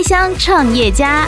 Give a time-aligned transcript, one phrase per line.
[0.00, 1.26] 开箱创业家。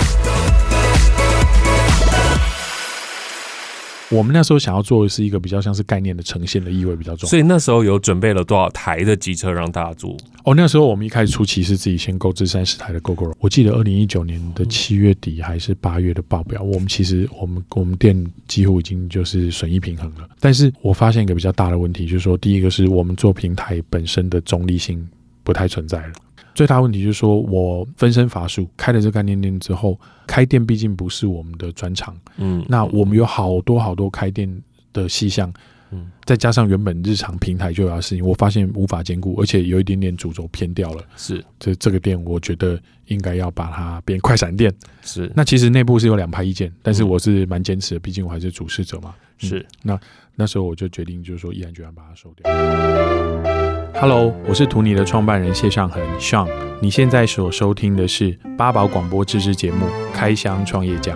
[4.08, 10.16] 我们那时候想要做的是一个比较像是概念的呈现的意味比较重，所以那时候有准备了多少台的机车让大家租？
[10.44, 13.34] 哦，那时候我们一开始初期是自己先购置三十台的 Gogoro。
[13.40, 20.26] 我记得二零一九年的七月底还是八月的报表，我们其实我们我们店几乎已经就是损益平衡了。
[20.40, 25.06] 但是我发现一个比较大的问题，就是说第一个是我们做平台本身的中立性
[25.42, 26.12] 不太存在了。
[26.54, 35.52] 最大问题就是说，我分身乏术，开了这个概念店之后，开店毕竟不是我们的专长，嗯，那我们有好多好多开店的细项，
[35.90, 44.72] 嗯，再加上原本日常平台就有的事情，我发现无法兼顾，而且有一点点主轴偏掉了，是，这这个店我觉得应该要把它变快闪店，
[45.02, 45.32] 是。
[45.34, 49.58] 那其实内部是有两派意见，但是我是蛮坚持的，毕竟我还是主事者嘛，是。
[49.58, 50.00] 嗯、那
[50.34, 53.81] 那时候我就决定，就是说毅然决然把它收掉。
[53.94, 56.48] Hello，我是图你的创办人谢尚恒 Sean，
[56.80, 61.14] 你现在所收听的是八宝广播自制节目《开箱创业家》。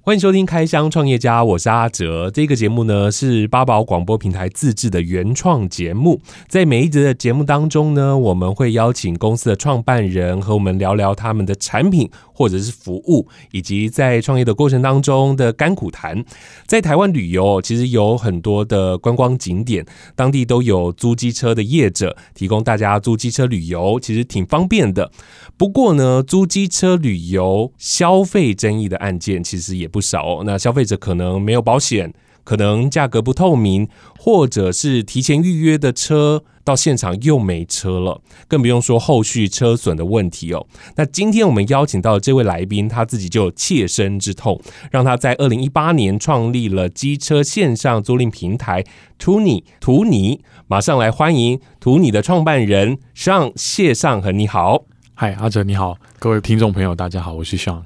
[0.00, 2.30] 欢迎收听《开箱创业家》，我是阿哲。
[2.30, 6.20] 这个节目呢是八宝广播平台自制的原创节目。
[6.46, 16.22] 在每一集的节目当中呢，我们会邀请公司的创办人和我们聊聊他们的产品或者是服务，以及在创业的过程当中的甘苦谈。
[16.66, 25.10] 在台湾旅游，其实有很多的观光景点，当地都有租机车的业者提供大家租机车旅游，其实挺方便的。
[25.56, 30.42] 不过呢，租机车旅游消费争议的案件其实也不少。
[30.44, 32.12] 那消费者可能没有保险，
[32.44, 40.66] 可能价格不透明，或者是提前预约的车到现场又没车了，更不用说后续车损的问题哦。
[40.96, 48.84] 那今天我们邀请到这位来宾，他自己就有切身之痛，让他在二零一八年创立了机车线上租赁平台
[49.18, 50.42] Tuni 图你。
[50.66, 54.84] 马上来欢迎图尼的创办人尚谢尚恒，你好。
[55.12, 57.84] 嗨，阿哲你好，各位听众朋友，大家好，我是尚。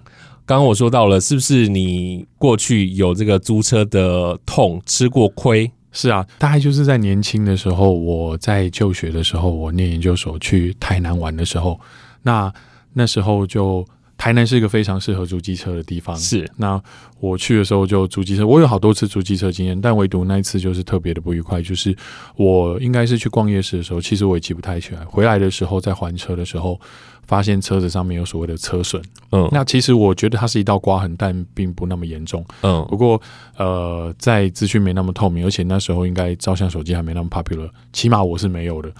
[0.49, 5.71] 刚刚我说到了，是不是你过去有这个租车的痛，吃过亏？
[5.93, 11.79] 是啊，大概就是在年轻的时候，我在就学的时候，我念研究所去台南玩的时候，
[12.23, 12.51] 那
[12.95, 13.87] 那时候就。
[14.17, 16.17] 台南是一个非常适合租机车的地方。
[16.17, 16.83] 是，那
[17.21, 21.63] 我去的时候就租机车，我有好多次租机车经验，但唯独那一次就是特别的不愉快。
[21.63, 21.97] 就是
[22.35, 25.05] 我应该是去逛夜市的时候，其实我也记不太起来。
[25.05, 26.81] 回来的时候在还车的时候，
[27.29, 29.01] 发现车子上面有所谓的车损。
[29.31, 32.45] 嗯，那其实我觉得它是一道刮痕，但并不那么严重。
[32.63, 33.21] 嗯，不过
[33.57, 38.91] 呃，在资讯没那么透明，而且那时候应该照相手机还没那么 popular，起码我是没有的。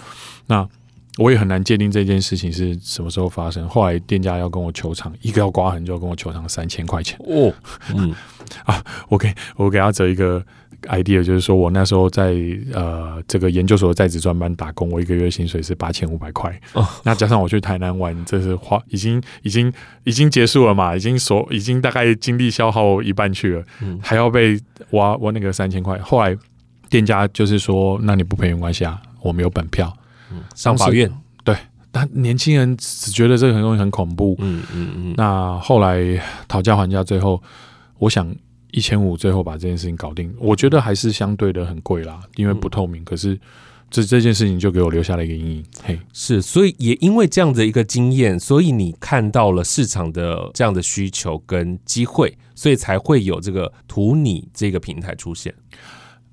[0.47, 0.69] 那
[1.17, 3.69] 我也很难界定这件事情是什么时候发生。
[3.69, 7.19] 后来店家要跟我求偿，一个要刮痕就要跟我求偿三千块钱。
[7.21, 7.53] 哦，
[7.93, 8.15] 嗯，
[8.67, 10.45] 啊，我给我给他折一个
[10.89, 12.35] idea，就是说我那时候在
[12.73, 16.51] 呃这个研究所的在职专班打工，我一个月薪水是八千五百块。
[16.73, 19.73] 哦，那加上我去台南玩，这是花已经已经
[20.05, 20.97] 已经结束了嘛？
[20.97, 24.59] 已经所已经大概精力消耗一半去了，嗯，还要被
[24.91, 25.99] 挖挖那个三千块。
[25.99, 26.37] 后来
[26.89, 29.93] 店家就是说，那你不赔没关系啊，我没有本票。
[30.33, 31.11] 嗯，上法院
[31.45, 31.57] 对，
[31.91, 34.37] 但年轻人只觉得这个很容易很恐怖。
[34.41, 35.15] 嗯嗯嗯。
[35.17, 36.01] 那后来
[36.47, 37.43] 讨价还价，最后
[37.99, 38.35] 我想
[38.71, 40.35] 一千五，最后把这件事情搞定。
[40.39, 43.03] 我觉得还是相对的很贵啦，因为不透明。
[43.03, 43.39] 嗯、可是
[43.91, 45.65] 这这件事情就给我留下了一个阴影。
[45.83, 55.55] 嘿，是，所以也因为这样的一个经验，所以你看到了市场的这样的需求跟机会，所以才会有这个图你这个平台出现。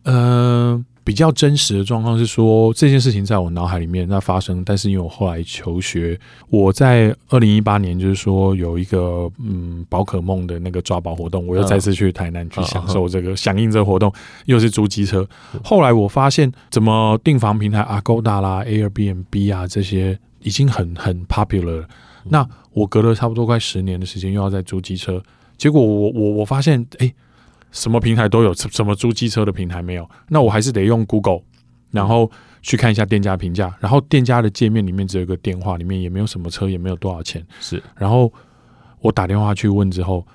[0.03, 0.85] 嗯、呃。
[1.05, 14.11] 比较真实的状况是说，这件事情在我脑海里面那发生，但是因为我后来求学，我在二零一八年就是说有一个嗯宝可梦的那个抓宝活动，我又再次去台南去享受这个响应这个活动，
[14.45, 15.23] 又是租机车。
[15.63, 21.87] 后来我发现，怎么订房平台 Agoda 啦、Airbnb 啊这些已经很很 popular 了。
[22.23, 22.43] 那
[22.73, 25.21] 我隔了差不多快十年的时间，又要再租机车，
[25.55, 27.13] 结果我我我发现，哎。
[27.75, 30.09] 什么平台都有，什么租机车的平台没有？
[30.29, 31.41] 那我还是得用 Google，
[31.91, 32.31] 然后
[32.61, 33.75] 去看一下店家评价。
[33.81, 37.45] 然后店家的界面里面只有一个电话，里面也没有什么车，也没有多少钱。
[37.59, 38.31] 是，然后
[39.01, 40.25] 我打电话去问之后，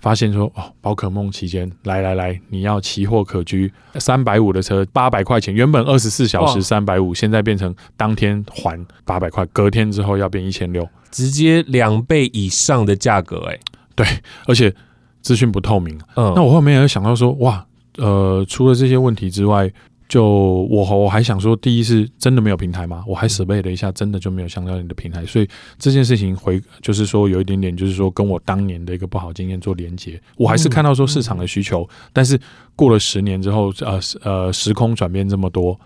[0.00, 13.60] 发现说哦，宝可梦期间，来来来，你要奇货可居，三百五的车八百块钱，原本二十四小时三百五，现在变成当天还八百块，隔天之后要变一千六，直接两倍以上的价格哎、欸。
[13.94, 14.04] 对，
[14.48, 14.74] 而且。
[15.20, 17.64] 资讯不透明，嗯，那我后面也想到说，哇，
[17.98, 19.70] 呃，除了这些问题之外，
[20.08, 23.04] 就我我还想说，第一是真的没有平台吗？
[23.06, 25.46] 我还准备了一下，真的就没有相关的平台，所以
[25.78, 30.18] 这件事情回就是说有一点点，就是说跟我当年的一个不好经验做连接。
[30.36, 32.40] 我还是看到说市场的需求，但是
[32.74, 35.78] 过了十年之后，呃呃，时空转变这么多，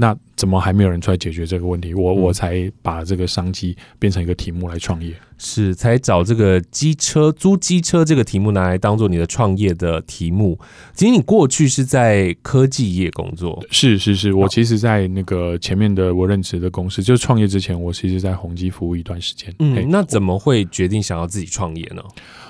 [0.00, 1.92] 那怎么还没有人出来解决这个问题？
[1.92, 10.56] 我、嗯、我才把这个商机变成一个题目来创业，是才找这个机车租机车这个题目拿来当做你的创业的题目。
[10.94, 19.52] 其实你过去是在科技业工作，是是是，我其实，在那个前面的我任职的公司，就是创业之前，我其实，在宏基服务一段时间。
[19.58, 22.02] 嗯，那怎么会决定想要自己创业呢？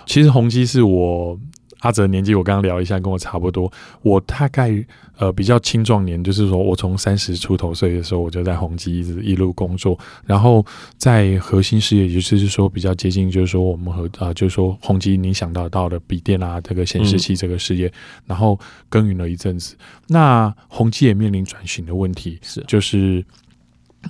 [0.05, 1.41] 其实宏基是我。
[1.81, 3.71] 阿泽年纪我刚刚聊一下，跟我差不多。
[4.03, 4.85] 我大概
[5.17, 9.97] 呃比较青壮年，就是说我从三十出头岁的时候，我就在宏基一直一路工作。
[10.27, 10.65] 然后
[10.97, 17.93] 在核心事业，也就是说比较接近，就是说我们和啊、呃，就是说宏基你想到到的笔电啊，这个显示器这个事业，嗯、
[18.27, 18.59] 然后
[18.89, 19.77] 耕耘了一阵子。
[20.09, 23.25] 那宏基也面临转型的问题，是就是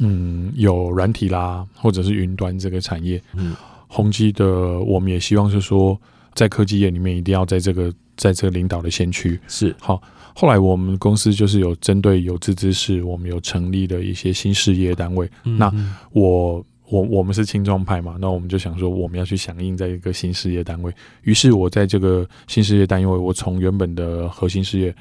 [0.01, 3.23] 嗯有软体啦，或者是云端这个产业。
[3.35, 3.55] 嗯，
[3.89, 6.01] 宏基的我们也希望是说。
[6.39, 10.01] 在科技业里面，一定要在这个在这个领导的先驱是好。
[10.37, 15.29] 后来我们公司就是有针对有志之士，我们有成立的一些新事业单位。
[15.43, 15.69] 嗯、那
[16.13, 20.95] 我我我们是青壮派嘛，那我们就想说我们要去响应在一个新事业单位。
[21.23, 24.95] 于是我在这个新事业单位，我从原本的核心事业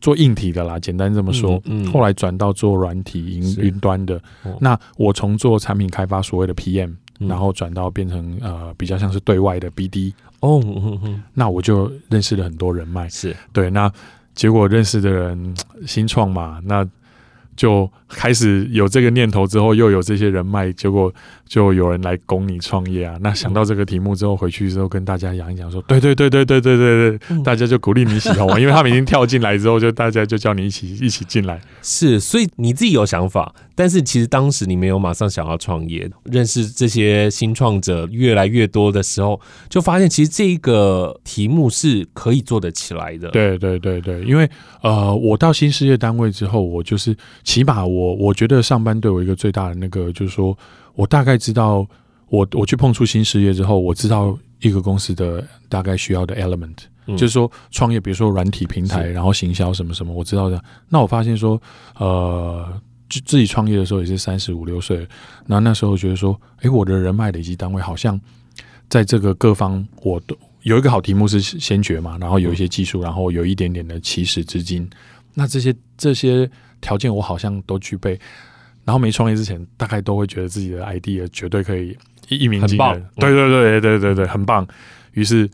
[0.00, 4.22] 做硬体的啦，简单这么说，嗯嗯、后来转到做软体云云端的。
[4.44, 6.94] 哦、那我从做产品开发所谓的 PM。
[7.18, 10.62] 然后转到变成呃比较像是对外的 BD 哦，
[11.34, 13.90] 那我就认识了很多人脉，是对，那
[14.34, 15.54] 结果认识的人
[15.86, 16.86] 新创嘛，那。
[17.56, 21.10] 就开始有这个念头之后，又有这些人脉，结果
[21.46, 23.16] 就有人来供你创业啊。
[23.22, 31.58] 那想到这个题目之后，回去之后跟大家讲一讲，说对对对对对对对对，大家就鼓励你喜欢，因为他们已经跳进来之后，就大家就叫你一起一起进来。
[31.80, 36.10] 是，所以你自己有想法，但是其实当时你没有马上想要创业。
[36.24, 43.30] 认识这些新创者越来越多的时候，就发现其实这个题目是可以做得起来的。
[43.30, 44.50] 对对对对，因为
[44.82, 47.14] 呃，我到新事业单位之后，我就是。
[47.44, 50.56] 起码我我觉得上班对我一个最大的那个就是说，
[50.94, 51.86] 我大概知道
[52.28, 56.76] 我我去碰触新事业之后，我知道一个公司的大概需要的 element，、
[57.06, 60.62] 嗯、就是说创业，比如说软体平台，然后行销什么什么，我知道的。
[60.88, 61.60] 那我发现说，
[61.98, 62.66] 呃，
[63.08, 64.98] 就自己创业的时候也是三十五六岁，
[65.46, 68.20] 然后那时候觉得说，哎，我的人脉累积单位好像
[68.88, 74.88] 在这个各方我都有一个好题目是先决嘛，然后有一些技术，然后有一点点的起始资金，
[75.34, 76.50] 那这些这些。
[76.78, 78.20] 条件我好像都具备，
[78.84, 81.96] 然后没创业之前，大概都会觉得自己的 idea 绝对可以
[82.28, 83.06] 一一鸣惊人。
[83.16, 84.64] 对对对对对对，很棒。
[85.12, 85.48] 于是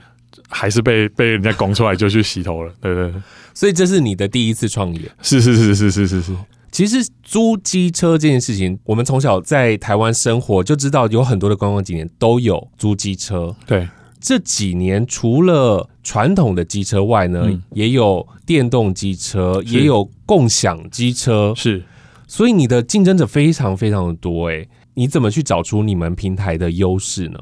[0.48, 2.75] 还是被被人家拱出来就去洗头了。
[2.81, 3.22] 对对对，
[3.55, 5.00] 所以这是你的第一次创业？
[5.22, 6.37] 是是是是是是是。
[6.72, 13.54] 其实租机车这件事情，我们从小在台湾生活就知道，有很多的观光景点都有租机车。
[13.66, 13.86] 对。
[14.19, 21.82] 这几年除了传统的机车外呢，嗯、也有电动机车，也有共享机车，是。
[22.26, 27.38] 所以你的竞争者非常非常的多，诶，你怎么去找出你们平台的优势呢？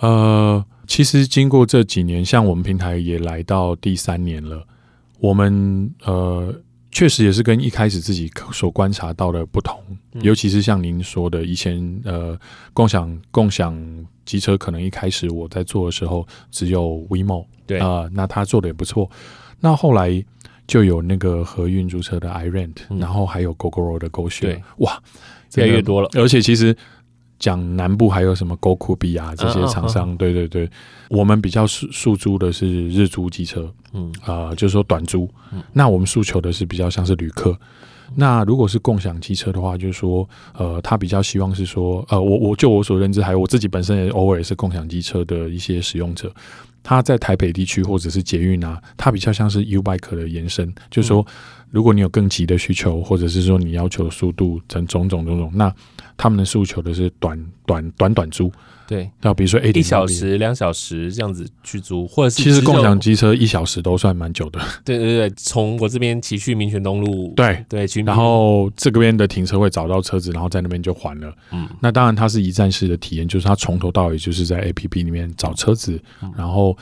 [0.00, 4.64] 呃，其实经过这几年，像我们平台也来到第三年了，
[5.18, 6.54] 我们呃。
[6.96, 9.78] 确实也是跟一开始自己所观察到的不同，
[10.14, 12.40] 嗯、尤其是像您说的，以前呃，
[12.72, 13.76] 共享共享
[14.24, 17.78] 机车可能一开始我在做的时候只有 WeMo，对。
[17.80, 19.10] 啊、呃，那他做的也不错。
[19.60, 20.24] 那后来
[20.66, 24.98] 就有那个合运租车的 iRent，、嗯、然后还有 Gogoro 的 GoShare，哇，
[25.56, 26.08] 越来越多了。
[26.14, 26.74] 而且其实
[27.38, 30.70] 讲南部还有什么 GoKubi 啊这些厂商，啊啊啊对对对，
[31.08, 33.72] 我们比较诉诉诸的是日租机车。
[33.92, 37.52] 嗯啊、呃，就是说短租，嗯、那我们诉求的是比较像是旅客。
[37.52, 46.30] 嗯、那如果是共享机车的话，就是说，呃，他比较希望是说，呃，我我就我所认知，还有我自己本身也偶尔也是共享机车的一些使用者。
[46.88, 51.26] 他在台北地区或者是捷运啊，它比较像是 U-Bike 的延伸，就是说，
[51.72, 55.74] 如果你有更急的需求，或者是说你要求速度等种种种种，那
[56.16, 58.52] 他们的诉求的是短短短短租。
[58.88, 64.60] 对，那比如说一小时、两小时这样子去租，或者是其实共享机车一小时都算蛮久的。
[64.84, 71.34] 对对对，从我这边骑去民权东路，对对，然后这个边的停车位找到车子，然后在那边就还了。
[71.50, 76.75] 嗯，那当然它是一站式的体验，就是它从头到尾就是在 APP 里面找车子，嗯、然后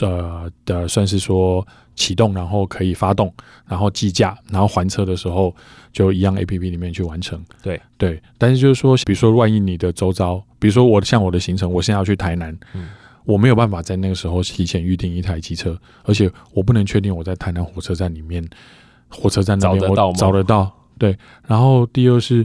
[0.00, 3.32] 呃的算是说启动，然后可以发动，
[3.66, 5.54] 然后计价，然后还车的时候
[5.92, 7.42] 就一样 APP 里面去完成。
[7.62, 10.42] 对对，但是就是说，比如说万一你的周遭。
[10.60, 12.88] 比如说我像我的行程，我现在要去台南，嗯、
[13.24, 18.44] 我没有办法在那个时候提前预定一台机车，而且我不能确定我在台南火车站里面，
[19.08, 20.16] 火车站那边我找得到吗？
[20.18, 20.72] 找得到。
[20.98, 21.16] 对，
[21.46, 22.44] 然后第二是，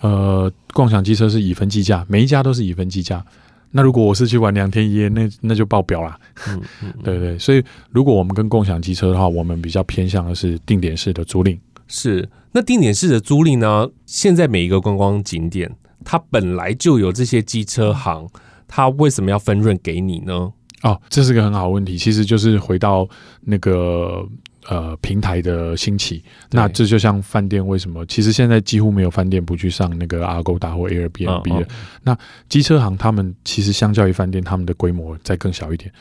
[0.00, 3.24] 呃，共享机车是以分计价，每一家都是以分计价。
[3.72, 6.16] 那如果我是去玩两天一夜，那那就爆表了。
[6.48, 11.58] 嗯嗯， 对对，所以如果我们跟共享机车的话，我们比较偏向的是定点式的租赁。
[11.88, 13.88] 是，那定点式的租赁呢？
[14.06, 15.74] 现在每一个观光景点，
[16.04, 18.28] 它本来就有这些机车行，
[18.68, 20.52] 它为什么要分润给你呢？
[20.82, 23.08] 哦，这是个很好问题，其实就是回到
[23.42, 24.26] 那个
[24.68, 26.22] 呃平台的兴起。
[26.50, 28.04] 那这就像饭店为什么？
[28.06, 31.54] 其实现在几乎没有饭店不去上那个 Agoda 或 Airbnb 的。
[31.54, 31.66] 哦哦、
[32.02, 35.92] 那机车行他们其实相较于饭店，他们的规模再更小一点。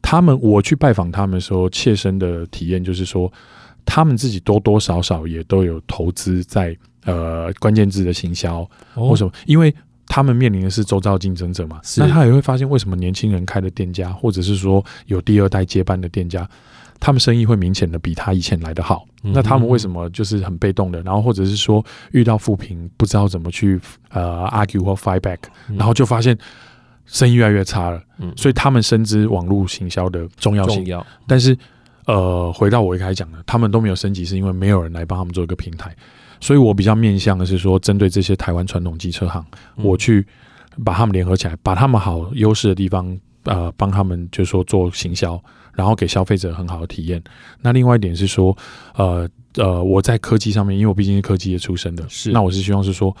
[0.00, 3.32] 他们我去拜访他们的时候，切身的体验就是说，
[3.84, 9.74] 他们自己多多少少也都有投资在呃关键字的行销，或什么，因为。
[10.08, 16.46] 他们面临的是周遭竞争者嘛，那他也会发现为什么年轻人开的店家，或者是说有第二代接班的店家，
[17.02, 19.04] 他们生意会明显的比他以前来的好。
[19.22, 21.02] 那他们为什么就是很被动的？
[21.02, 23.80] 然后或者是说遇到负评不知道怎么去
[24.10, 25.38] 呃 argue 或 fight back，
[25.76, 26.38] 然后就发现
[27.06, 28.00] 生意越来越差了。
[28.36, 30.86] 所以他们深知网络行销的重要性。
[31.26, 31.58] 但是
[32.06, 35.92] 呃，回到我一开始讲的，他们都没有升级，是因为没有人来帮他们做一个平台。
[36.40, 39.44] 所以我比较面向的是说，针对这些台湾传统机车行，
[39.76, 40.24] 我去
[40.84, 45.40] 把他们联合起来，把他们好优势的地方，呃，帮他们就是说做行销，
[45.74, 47.22] 然后给消费者很好的体验。
[47.60, 48.56] 那另外一点是说，
[48.94, 53.14] 呃呃，我在科技上面，因为我毕竟是科技业出身的，是那我是希望是说，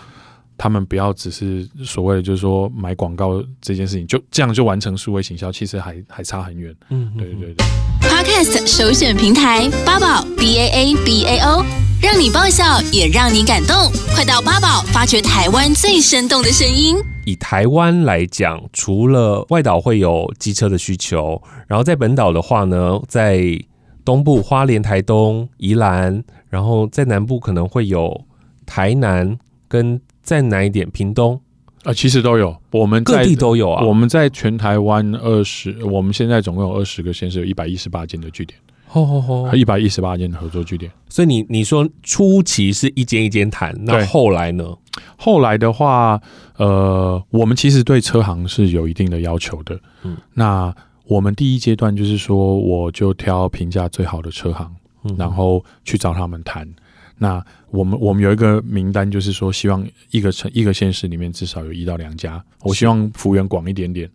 [0.56, 6.74] 他们不要只是所谓的就是说买广告这件事情，就这样就完成数位行销，其实还还差很远。
[6.90, 7.66] 嗯，对对对。
[8.00, 11.64] Podcast 首选平台八宝 B A A B A O。
[12.02, 13.76] 让你爆笑，也让你感动。
[14.12, 16.96] 快到八宝，发掘台湾最生动的声音。
[17.24, 23.58] 以台湾来讲，除了外岛会有机车的需求，然后在本岛的话呢，在
[24.04, 28.24] 东部花莲、台东、宜兰，然后在南部可能会有
[28.66, 29.38] 台南，
[29.68, 31.40] 跟再南一点屏东
[31.84, 32.56] 啊，其实都有。
[32.72, 33.84] 我们各地都有啊。
[33.86, 38.58] 我们在全台湾二十，我们现在总共有二十个县市，有一百一十八间的据点。
[38.92, 39.54] 吼吼吼！
[39.54, 44.76] 一百一十八间的合作据点，所以你你说初期是一间一间谈，那后来呢？
[45.16, 46.20] 后来的话，
[46.58, 49.80] 呃，我们其实对车行是有一定的要求的。
[50.02, 50.74] 嗯，那
[51.06, 54.70] 我们第一阶段就是说，我就挑评价最好的车行，
[55.04, 56.68] 嗯、然后去找他们谈。
[57.16, 64.10] 那我们我们有一个名单，就是说，希望一个城一个县市里面至少有一到两家，我希望幅员广一点点。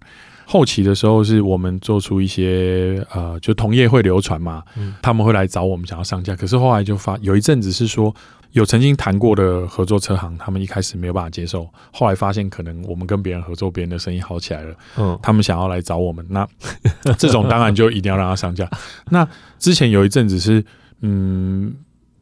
[0.49, 6.33] 后期的时候，是我们做出一些呃，就同业会流传嘛，嗯、他们会来找我们想要上架。
[6.37, 8.15] 可是后来就发有一阵子是说，
[8.53, 11.67] 有曾经谈过的合作车行，他们一开始没有办法接受。
[11.91, 16.47] 后来发现可能我们跟别人合作，别人的生意好起来了，嗯，他们想要来找我们，那
[17.19, 18.69] 这种当然就一定要让他上架。
[19.09, 19.27] 那
[19.59, 20.63] 之前有一阵子是
[21.01, 21.75] 嗯。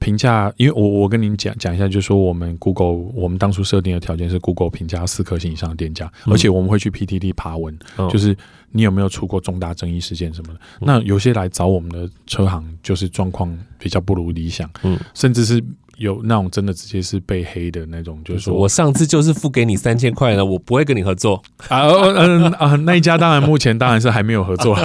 [0.06, 8.38] 评价，因为我我跟您讲讲一下，就是说我们 Google 我们当初设定的条件是 Google 评价四颗星以上的店家，嗯、而且我们会去 PTT 爬文，嗯、就是
[8.70, 10.60] 你有没有出过重大争议事件什么的。
[10.82, 15.64] 嗯、那有些来找我们的车行，就是状况比较不如理想，嗯，甚至是。
[15.98, 24.78] 有那种真的直接是被黑的那种，就是说我上次就是付给你三千块了，我不会跟你合作啊，嗯啊，那一家当然目前当然是还没有合作，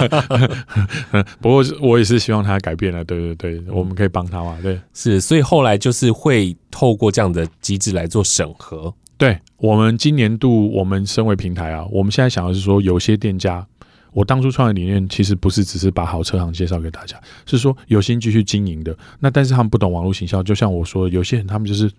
[1.41, 8.93] 不过我也是希望他改变了，对对对，我们可以帮他嘛，对，是，所以后来就是会透过这样的机制来做审核。
[9.17, 13.65] 对，我们今年度我们身为平台啊，我们现在想的是说，有些店家。
[14.11, 18.97] 我当初创业理念其实不是只是把好车行介绍给大家，是说有心继续经营的。
[19.19, 21.89] 那但是他们不懂网络行销，就像我说，有些人他们就是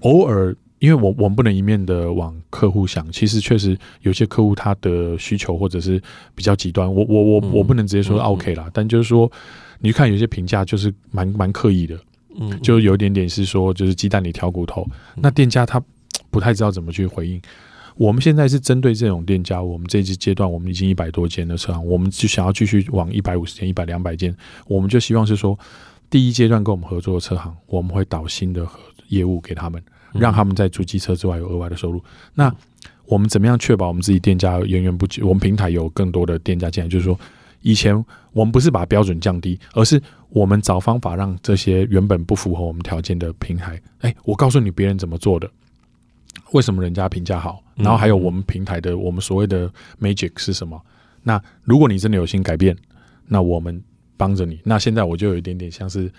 [0.00, 6.00] 偶尔，因为我我们不能一面的往客户想，其实确实有些客户他的需求或者是
[6.34, 9.30] 比较极端，我我我我不能直接说 OK 啦，但就是说
[9.78, 11.98] 你看有些评价就是蛮蛮刻意的，
[12.38, 15.82] 嗯，就有一点点是说就是鸡蛋里挑骨头，那店家他
[16.30, 17.40] 不太知道怎么去回应。
[17.98, 24.34] 我们现在是针对这种店家，我们这一阶段我们已经一百多间的车行，我们就想要继续往一百五十间、一百两百间，
[24.68, 25.58] 我们就希望是说，
[26.08, 28.64] 第一阶段跟我们合作的车行，我们会导新的
[29.08, 32.00] 业务给他们，让他们在租机车之外有额外的收入。
[32.34, 32.54] 那
[33.04, 35.24] 我们怎么样确保我们自己店家源源不绝？
[35.24, 37.18] 我们平台有更多的店家进来，就是说，
[37.62, 37.92] 以前
[38.32, 45.50] 我们不是把标准降低，而是我们找方法让这些原本不符合我们条件的平台，哎，我告诉你别人怎么做的。
[46.52, 47.60] 为什么人家评价好？
[47.78, 49.70] 然后还有我们平台的我们所谓的
[50.00, 50.80] magic 是什么？
[51.22, 52.76] 那如果你真的有心改变，
[53.26, 53.82] 那我们
[54.16, 54.58] 帮着你。
[54.64, 56.10] 那现在我就有一点点像是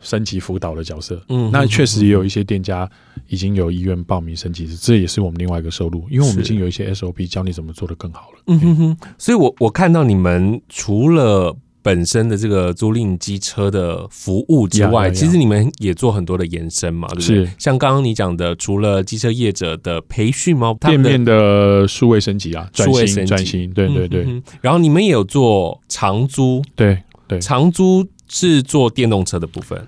[0.00, 1.22] 升级辅导的角色。
[1.28, 2.90] 嗯，那确实也有一些店家
[3.28, 8.42] 已经有意愿报名升级，这也是我们另外一个收入，因为我们已经有一些 SOP 教你怎么做的更好了。
[8.46, 17.52] 嗯哼哼，所以我我看到你们除了本身的这个租赁机车的服务之外，其实你们也做很多的延伸嘛，对不对？
[17.58, 20.72] 像刚刚你讲的，除了机车业者的培训吗？
[20.80, 24.42] 店面的数位升级啊，数位升级，转型，对对对。
[24.60, 29.86] 然后你们也有做长租，对对，长租是做电动车的部分。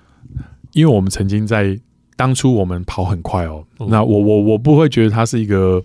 [0.73, 1.79] 因为我们曾经在
[2.17, 5.81] 当初我们跑很快哦，嗯、那我我我不会觉得它是一个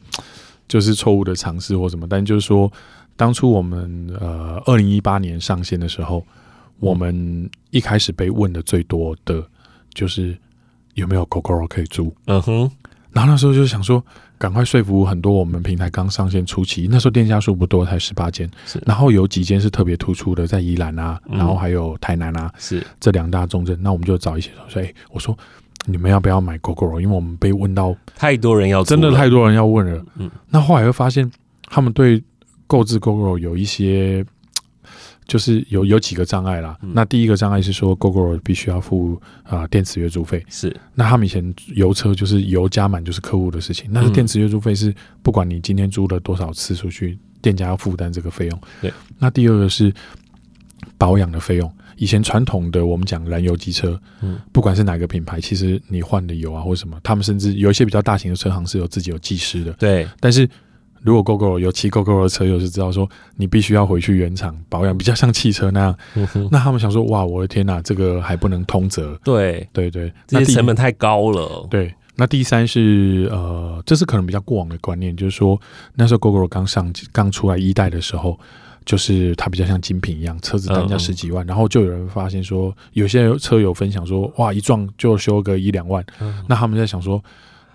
[0.68, 2.72] 就是错误的尝试或什么，但就是说
[3.20, 6.26] 当初我们呃二零一八年上线的时候，
[6.80, 9.44] 我们一开始被问的最多的
[9.94, 10.38] 就是
[10.94, 12.72] 有没有 Gogoro 可以租，嗯哼，
[13.12, 14.02] 然后那时候就想说。
[14.40, 18.82] 赶快说服很多我们平台刚上线初期，那时候店家数不多，才十八间，是。
[18.86, 23.78] 然后有几间是特别突出的，在宜兰啊，然后还有台南啊，是这两大重镇。
[23.82, 25.38] 那我们就找一些说，哎，我说
[25.84, 27.02] 你们要不要买 Gogoro？
[27.02, 30.02] 因为我们被问到太多人要，真的太多人要问了。
[30.16, 31.30] 嗯，那后来又发现
[31.64, 32.24] 他们对
[32.70, 34.26] 购置 Gogoro 有一些。
[35.30, 36.76] 就是有有几个障碍啦。
[36.82, 40.44] 嗯、那第一个障碍是说，Gogoro 必须要付啊、呃、电池月租费。
[40.50, 40.76] 是。
[40.96, 48.62] 那他们以前油车就是油加满就是客户的事情，那是电池月租费是不管你今天租了多少次出去，店家要负担这个费用。
[48.82, 48.92] 对。
[49.20, 49.94] 那第二个是
[50.98, 51.72] 保养的费用。
[51.96, 59.72] 以前传统的我们讲燃油机车，嗯，不管是哪个品牌，其实你换的油啊或什么，他们甚至有一些比较大型的车行是有自己有技师的。
[59.74, 60.08] 对。
[60.20, 60.50] 但是。
[61.02, 65.98] 如果 Gogoro 有骑 Gogoro 的车友是知道说，你必须要回去原厂保养，比较像汽车那样。
[66.16, 69.18] 嗯、那他们想说，哇，我的天哪，这个还不能通则。
[69.24, 71.66] 对对对，这些成本太高了。
[71.70, 75.60] 对，那第三是呃，这是可能比较过往的观念，就是说
[75.96, 78.38] 那时候 Gogoro 刚上刚出来一代的时候，
[78.84, 86.06] 就是它比较像精品一样，车子单价十几万，嗯、然后就有人发现说，有些车友分享说，哇，一撞就修个一两万。
[86.20, 87.24] 嗯、那他们在想说。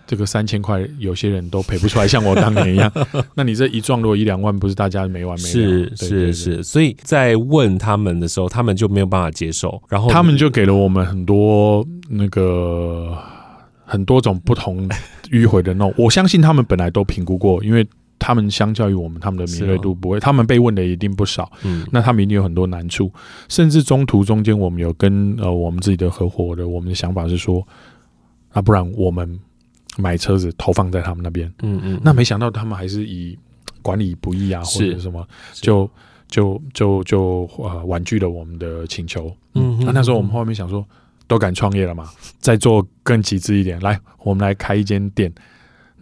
[0.06, 2.92] 这个三千块，有些人都赔不出来，像我当年一样。
[3.34, 5.48] 那你这一撞落一两万，不是大家没完没了？
[5.48, 9.82] 是是是，所以在问他们的时候，他们就没有办法接受。
[9.88, 13.16] 然后他们就给了我们很多那个
[13.86, 14.86] 很多种不同
[15.30, 15.94] 迂回的那种。
[15.96, 17.86] 我相信他们本来都评估过，因为
[18.18, 21.50] 他们相较于我们，他们的敏锐度不会，他们被问的一定不少。
[21.62, 23.10] 嗯，那他们一定有很多难处，
[23.48, 27.66] 甚至中途中间，我们有跟呃我们自己的合伙的，我们的想法是说，
[28.52, 29.40] 那不然我们。
[29.96, 33.38] 买车子投放在他们那边，嗯，嗯嗯，那没想到他们还是以
[33.82, 35.88] 管理不易啊，或者什么，就
[36.28, 39.34] 就就就呃婉拒了我们的请求。
[39.54, 40.84] 嗯，那那时候我们后面想说，
[41.26, 45.32] 都敢创业了嘛，再做更极致一点，来，我们来开一间店。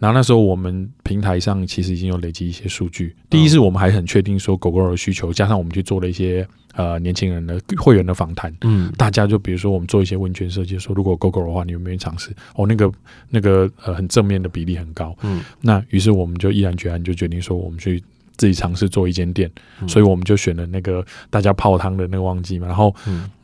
[0.03, 3.15] 然后那时候我们平台上其实已经有累积一些数据。
[3.29, 8.53] 第一是我们还很确定说 Gogoro 的需求，加上我们去做了一些呃年轻人的会员的访谈。
[8.63, 12.31] 嗯，大家就比如说我们做一些问卷设计，说如果 Gogoro 的话，你有没有尝试？
[12.55, 12.91] 哦，那个
[13.29, 15.15] 那个呃很正面的比例很高。
[15.21, 18.03] 嗯，那于是我们就毅然决然就决定说我们去。
[18.37, 19.49] 自己尝试做一间店，
[19.87, 22.67] 所以我们就选了那个大家泡汤的那个旺季嘛。
[22.67, 22.93] 然后，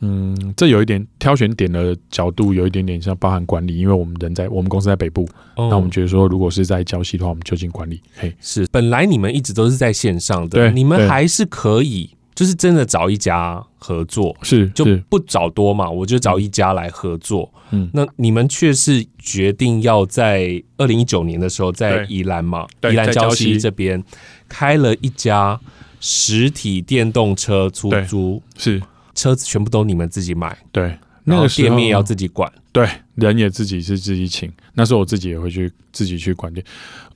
[0.00, 8.00] 嗯，这有一点挑选点的角度，有一点点像包含管理，因为我们人在我们公司在北部，那我们觉得说，如果是在郊西的话，我们就近管理。
[8.16, 17.52] 嘿，是本来你们一直都是在线上的，对，你们还是可以，就是真的找一家合作，是就不找多嘛，我就找一家来合作。
[17.70, 24.02] 嗯，那你们却是决定要在二零一九年的时候在宜兰嘛，宜兰礁溪这边。
[24.48, 25.60] 开了一家
[26.00, 28.82] 实体电动车出租，是
[29.14, 34.50] 车子全部都你们自己买，对，那个店面要自己管，对，人也自己是自己请。
[34.72, 36.64] 那时候我自己也会去自己去管店。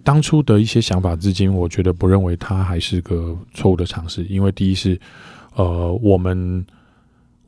[0.04, 5.00] 当初的一些想法，至今我觉得不认为它还是个错误的尝试，因为第一是，
[5.54, 6.64] 呃，我们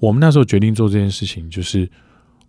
[0.01, 1.89] 我们那时候决定做这件事情，就是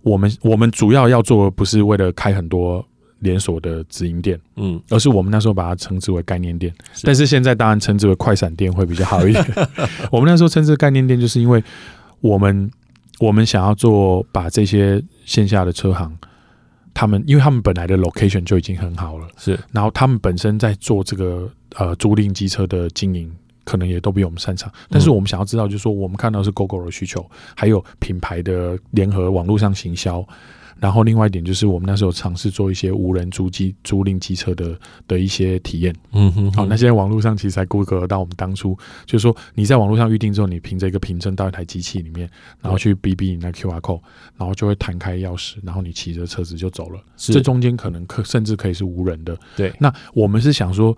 [0.01, 2.83] 我们我们主要要做的不是为了开很多。
[3.21, 9.43] 连锁的直营店，嗯，而是我们那时候把它称之为概念店，是，但是现在当然称之为快闪店会比较好一点。
[10.11, 11.63] 我们那时候称之为概念店，就是因为
[12.21, 12.69] 我们
[13.17, 16.15] 我们想要做把这些线下的车行，
[16.97, 23.31] 他们因为他们本来的 location 就已经很好了，是，然后他们本身在做这个呃租赁机车的经营，
[23.63, 24.71] 可能也都比我们擅长。
[24.89, 27.23] 但是我们想要知道，就是说我们看到是 Gogoro 的需求，
[27.55, 30.27] 还有品牌的联合网络上行销。
[30.79, 35.95] 然后另外一点就是，我们那时候尝试做一些无人租机租赁机车的的一些体验。
[36.11, 42.29] 嗯哼，哼，好，那现在网络上其实还顾客到我们当初就是说，你在网络上预定之后，你凭着一个凭证到一台机器里面，
[42.61, 44.01] 然后去哔哔你那 QR code，
[44.37, 47.01] 然后就会弹开钥匙，然后你骑着车子就走了。
[47.17, 49.37] 是这中间可能可甚至可以是无人的。
[49.55, 50.95] 对，那我们是想说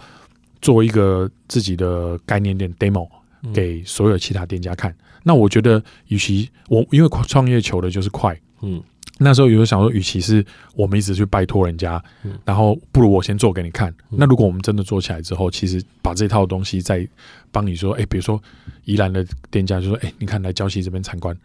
[0.61, 3.07] 做一个自己的概念店 demo
[3.53, 4.91] 给所有其他店家看。
[4.91, 8.83] 嗯、那我觉得，与其我因为创业求的就是快，嗯。
[9.21, 12.01] 那时候有时候想说，与其是我们一直去拜托人家，
[12.45, 13.93] 然后不如我先做给你看。
[14.07, 17.05] 那如果我们真的做起来之后，其实把这套东西再
[17.51, 18.41] 帮你说，哎，比如说
[18.85, 21.35] 宜兰的店家就说，哎，你看来礁溪这边参观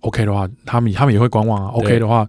[0.00, 1.70] ，OK 的话，他们他们也会观望啊。
[1.72, 2.28] OK 的话，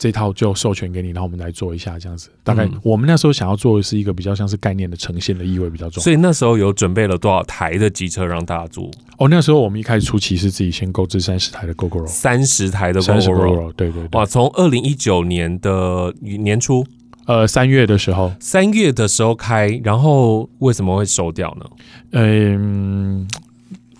[0.00, 2.30] 这套就授权给你，然后我们来做一下这样子。
[2.42, 6.02] 大概我们那时候想要做的是一个比较像是概念的呈现的意味比较重。
[6.02, 8.90] 所以那时候有准备了多少台的机车让大家租？
[9.18, 14.18] 哦，那时候我们一开始初期是自己先购置三十台的 Gogoro，三十台的 Gogoro，对对对。
[14.18, 16.82] 哇，从二零一九年的年初，
[17.26, 21.66] 呃，三月的时候，三月的时候开，然后为什么会收掉呢？
[22.12, 23.28] 嗯，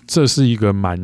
[0.07, 0.97] 这是一个蛮。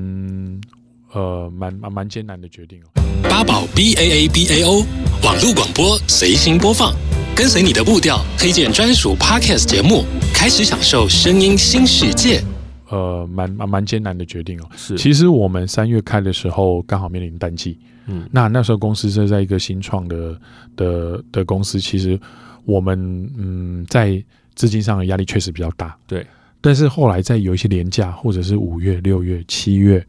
[1.13, 3.01] 呃，蛮蛮蛮艰难的决定哦。
[3.23, 4.85] 八宝 B A A B A O
[5.23, 6.93] 网络广播随心播放，
[7.35, 12.43] 跟随你的步调，推荐专属 Podcast 节目，开始享受声音新世界。
[12.89, 14.69] 呃，蛮蛮蛮艰难的决定哦。
[14.75, 20.39] 是，其实我们三月开的时候刚好面临淡季，嗯，那那时候公司是在一个新创的
[20.75, 22.19] 的的公司，其实
[22.65, 22.97] 我们
[23.37, 24.23] 嗯在
[24.55, 26.25] 资金上的压力确实比较大，对。
[26.61, 30.05] 但是后来在有一些年假，或者是五月、六月、七月。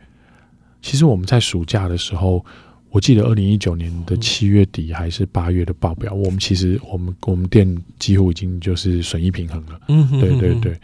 [0.80, 2.44] 其实我们在暑假的时候，
[2.90, 9.80] 我记得二零一九年的七月底还是八月的报表，我们其实我们我们店几乎已经就是损益平衡了。
[9.88, 10.78] 嗯，对对对。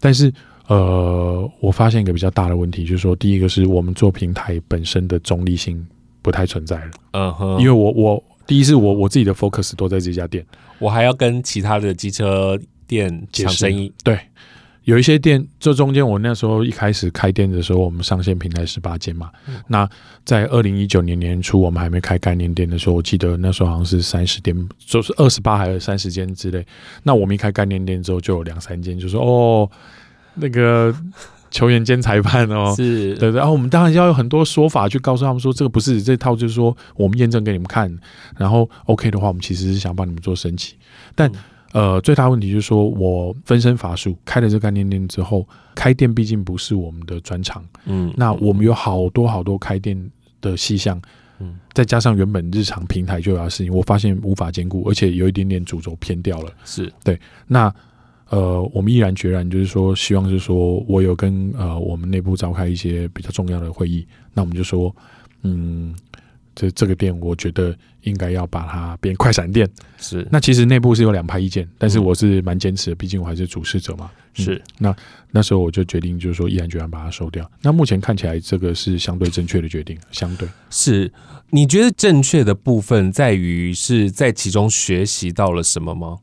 [0.00, 0.32] 但是
[0.66, 5.86] 呃，我发现一个比较大的问题，就是说，第一个是我们做平台本身的中立性
[6.22, 6.90] 不太存在了。
[7.12, 10.44] 嗯哼，因为我我第一是我我自己的 focus 都在这家店，
[10.78, 13.92] 我还要跟其他的机车店抢生意。
[14.02, 14.18] 对。
[14.84, 19.30] 有一些店，这中间我那时候一开始开店的时候，我们上线平台十八间嘛。
[19.46, 19.88] 嗯、那
[20.24, 26.66] 在二零一九年年初，我们还没开概念店的时候，我记得那时候好像是三十间，就是二十八还是三十间之类。
[27.02, 29.70] 那我们一开概念店之后，就有两三间，就说哦，
[30.34, 30.94] 那个
[31.50, 33.38] 球员兼裁判哦，是对对。
[33.38, 37.90] 然后我们当然要有很多说法去告诉他们说，这个不是这套，就是说我们验证给你们看，
[38.36, 40.74] 然后 OK 的话，我们其实是想帮你们做升级，
[41.14, 41.30] 但。
[41.30, 41.34] 嗯
[41.74, 50.00] 呃，最大问题就是说，我分身乏术，开了这个概念店之后，开店毕竟不是我们的专长，嗯，那我们有好多好多开店
[50.40, 51.02] 的细项，
[51.40, 57.18] 嗯，再加上原本日常平台就有的事情，我发现无法兼顾，而且有一点点主轴偏掉了，是对。
[57.48, 57.74] 那
[58.28, 64.94] 呃，我们毅然决然就是说，希望是说我有跟呃我们内部召开一些比较重要的会议，那我们就说，
[65.42, 65.92] 嗯。
[66.54, 69.68] 这这个店，我觉得应该要把它变快闪店。
[69.98, 74.10] 是，那其实内部是有两派意见，但是我是蛮坚持的，毕竟我还是主事者嘛。
[74.34, 74.96] 是，嗯、那
[75.30, 77.48] 那时候我就决定，就是说毅然决然把它收掉。
[77.62, 79.98] 那目前看起来，这个是相对正确的决定。
[80.10, 81.12] 相对是，
[81.50, 86.18] 你觉得正确的部分在于是在其中学习到了什么吗？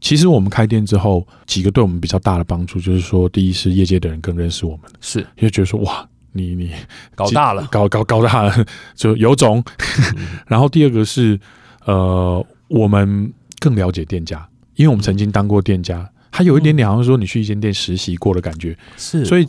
[0.00, 6.08] 其实我们开店之后，几个对我们比较大的帮助，就是说，第一是业界的人更认识我们，是，因为觉得说哇。
[6.32, 6.72] 你你
[7.14, 9.62] 搞大了，搞搞搞大了，就有种。
[10.48, 11.38] 然后第二个是，
[11.84, 18.76] 呃，我们更了解店家，因为我们曾经当过店家，他有一点点好像说你去一间店实习过的感觉。
[18.96, 19.46] 是，所以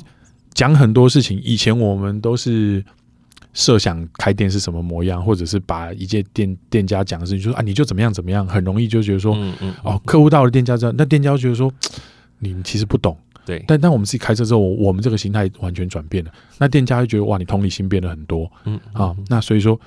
[0.53, 2.83] 讲很多事情，以前我们都是
[3.53, 11.71] 设想开店是什么模样，或者是把一届店店家讲的事情，就说啊，你就怎么样怎么样，很容易就觉得说，嗯嗯，哦，客户到了店家之后，那店家就觉得说，
[12.39, 13.17] 你其实不懂。
[13.45, 16.31] 对，但但我们自己开车之后，我们这个心态完全转变了。
[16.57, 19.79] 那店家就觉得哇，你同理心变得很多，嗯啊，那所以说，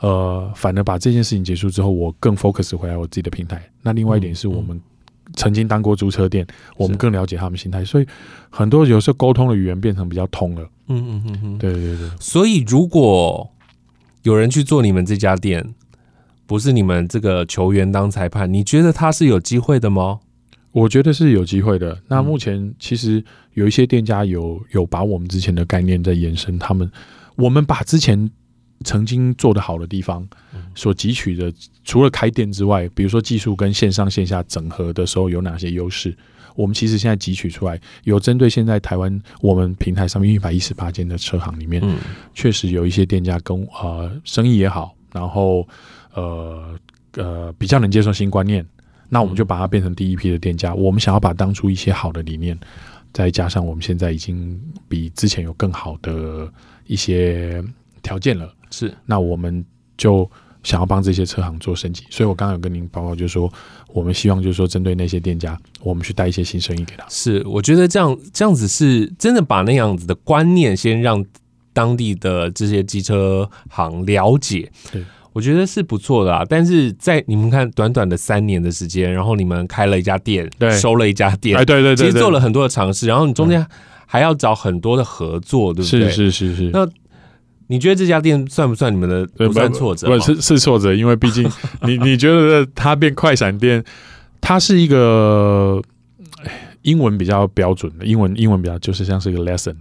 [0.00, 3.62] 呃，反而把这件事情结束之后，我更 focus 回来我自己的平台。
[3.82, 4.80] 那另外一点是我们
[5.34, 8.06] 曾经当过租车店，我们更了解他们心态，所以
[8.50, 10.62] 很多有时候沟通的语言变成比较通了。
[10.88, 12.10] 嗯嗯嗯嗯，对对对。
[12.20, 13.50] 所以如果
[14.22, 15.74] 有人去做你们这家店，
[16.46, 20.20] 不是你们这个球员当裁判，你觉得他是有机会的吗？
[20.74, 21.96] 我觉得是有机会的。
[22.08, 26.90] 那目前其实有一些店家有有把我们之前的概念在延伸，他们
[27.36, 28.28] 我们把之前
[28.82, 30.26] 曾经做得好的地方
[30.74, 31.52] 所汲取的，
[31.84, 36.12] 除了开店之外，比如说技术跟线上线下整合的时候有哪些优势，
[36.56, 41.80] 我们其实现在汲取出来，有针对现在台湾我们平台上面一百一十八间的车行里面，
[42.34, 45.64] 确实有一些店家跟呃生意也好，然后
[46.14, 46.76] 呃
[47.16, 48.66] 呃比较能接受新观念。
[49.14, 50.74] 那我们就把它变成第一批的店家。
[50.74, 52.58] 我们想要把当初一些好的理念，
[53.12, 56.52] 再加上我们现在已经比之前有更好的
[56.88, 57.62] 一些
[58.02, 58.52] 条件了。
[58.72, 59.64] 是，那我们
[59.96, 60.28] 就
[60.64, 62.02] 想要帮这些车行做升级。
[62.10, 63.48] 所以我刚刚有跟您报告，就是说
[63.86, 67.06] 我们希望就是说针对那些店家，我们去带一些新生意给他。
[67.08, 71.24] 是，我觉得这样这样子是真的把那样子的观念先让
[71.72, 74.72] 当地的这些机车行了解。
[74.90, 75.04] 对。
[75.34, 83.66] 我觉得是不错的啊，但是在你们看短短的三年的时间，然后你们开了一家店，对，收了一家店，哎，对对对，其实做了很多的尝试，然后你中间
[84.06, 86.08] 还要找很多的合作，对不对？
[86.08, 86.70] 是是是是。
[86.72, 86.88] 那
[87.66, 90.06] 你觉得这家店算不算你们的不算挫折？
[90.06, 91.50] 不是是挫折，因为毕竟
[91.82, 93.82] 你你觉得它变快闪店，
[94.40, 95.82] 它是一个
[96.82, 99.74] 英文比较标准的英文，英文比较就是像是一个 lesson。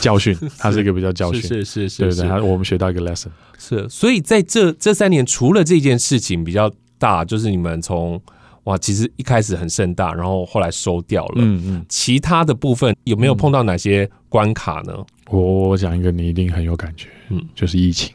[0.00, 3.28] 教训， 它是一个比较教训，是是是，对对，它我们学到一个 lesson。
[3.58, 8.20] 是，所以在这这三年，除了这件事情比较大，就是你们从
[8.64, 14.92] 哇，其实一开始很盛大，然后后来收掉了，嗯嗯，其他的部分有没有碰到哪些关卡呢？
[15.30, 18.14] 我我讲一个，你一定很有感觉，嗯，就是疫情。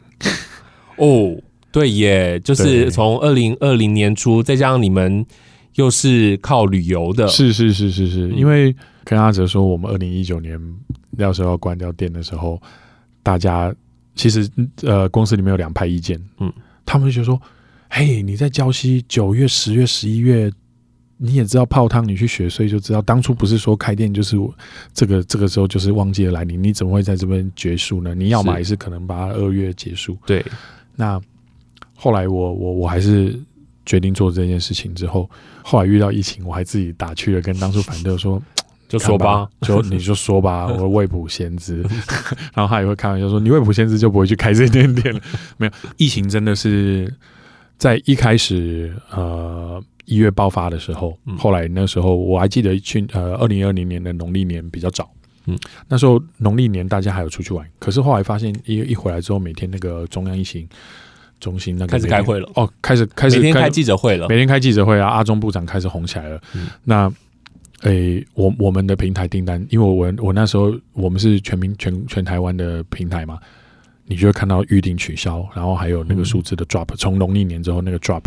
[0.96, 1.36] 哦，
[1.70, 5.24] 对耶，就是从二零二零年初，再加上你们
[5.74, 10.60] 又是靠旅游的，是是是是是，因为跟阿哲说，我们二零一九年
[11.10, 12.60] 那时候要关掉店的时候，
[13.22, 13.74] 大家
[14.14, 14.48] 其实
[14.82, 16.52] 呃公司里面有两派意见，嗯，
[16.84, 17.40] 他们就说，
[17.88, 20.52] 嘿，你在礁溪九月、十月、十一月，
[21.16, 24.36] 你也知道泡汤，你去学，所以就知道，当初不是说开店就是
[24.92, 28.14] 这个这个时候就是旺季的来临，你怎么会在这边结束呢？
[28.14, 30.44] 你要么也是可能把它二月结束，对。
[30.94, 31.20] 那
[31.94, 33.38] 后来我我我还是
[33.86, 35.28] 决定做这件事情之后，
[35.62, 38.42] 后来遇到疫情，我还自己打趣了，跟当初反对说，
[38.92, 41.80] 就说吧， 就你就说吧，我未卜先知。
[42.52, 45.20] 然后他也会开玩笑说，你未卜先知就不会去开这间店了。
[45.56, 47.12] 没有，疫情真的是
[47.78, 55.10] 在一开始呃一月爆发的时候，后来那时候我还记得去呃二零二零年的农历年比较早。
[55.46, 60.68] 嗯，那时候农历年大家还有出去玩，可是后来发现一一回来之后，每天那个中央疫情
[61.40, 66.38] 中心那个开始开会了哦，开始开始每天开记者会了，每天开记者会啊，阿中部长开始红起来了。
[66.54, 67.10] 嗯、那
[67.82, 73.38] 诶、欸，我我们的平台订单，因为我我那时候我们是全民全全台湾的平台嘛，
[74.06, 78.22] 你就会看到预订取消，然后还有那个数字的 drop，从农历年之后那个 drop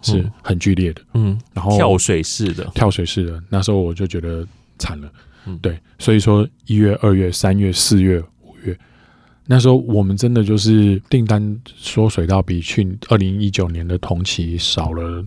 [0.00, 4.46] 是很剧烈的，嗯，然后跳水式的跳水式的，那时候我就觉得
[4.78, 5.12] 惨了。
[5.46, 8.78] 嗯，对，所以说一月、二月、三月、四月、五月，
[9.46, 15.24] 那时候我们真的就是订单缩水到比去二零一九年的同期少了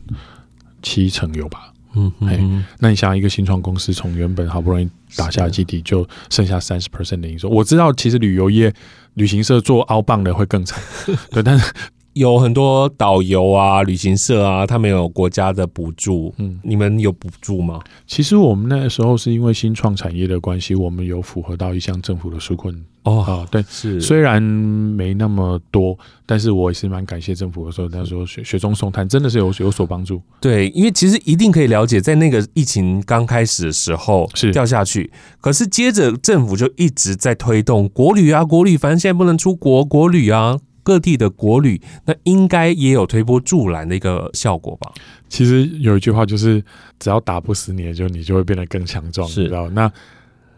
[0.84, 1.73] 七成有吧？
[1.96, 8.74] 嗯，嗯，那你想一个新创公司从原本好不容易打下基底，就剩下三十 percent 的营收，我知道其实旅游业、
[9.14, 10.82] 旅行社做 outbound 的会更惨，
[11.32, 11.74] 对，但是。
[12.14, 16.34] 有很多导游啊、旅行社啊，他们有国家的补助。
[16.38, 17.80] 嗯，你们有补助吗？
[18.06, 22.84] 其实我们那时候是因为新创产业的关系，我们有符合到一项政府的纾困。
[23.04, 30.22] 哦，啊，对，是虽然没那么多，但是我也是蛮感谢政府的时候，那时候雪雪中送炭，真的是有有所帮助。
[30.40, 40.60] 对，因为其实一定可以了解，在那个疫情刚开始的时候是掉下去，可是接着政府就一直在推动国旅啊，国旅，反正现在不能出国，国旅啊。
[40.84, 44.92] 各地的国旅，那应该也有推波助澜的一个效果吧？
[45.30, 46.64] 其实有一句话就是，
[47.00, 49.70] 只要打不死你，就你就会变得更强壮，是你知道？
[49.70, 49.92] 那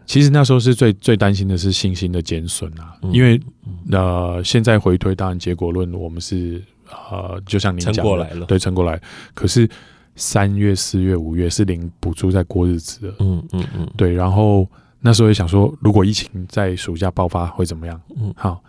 [0.04, 3.40] 其实那时候是最最担心的是信心的减损啊，嗯、因为
[3.90, 6.62] 呃，现在回推，当然结果论，我们是
[7.10, 9.00] 呃，就像您讲过来了，对，撑过来。
[9.32, 9.68] 可是
[10.16, 14.12] 三月、四月、五月是零补助在过日子的，嗯嗯嗯，对。
[14.12, 14.68] 然后
[15.00, 18.00] 那时候也想说，如果疫情在暑假爆发会怎么样？
[18.20, 18.60] 嗯，好，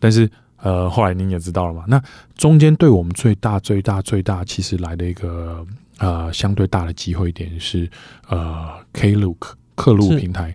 [0.00, 0.28] 但是。
[0.60, 1.84] 呃，后来您也知道了嘛？
[1.86, 2.02] 那
[2.36, 5.64] 中间对我们最大、最大、最大，其实来的一个
[5.98, 7.88] 呃相对大的机会点是
[8.28, 10.54] 呃 Klook 客路平台，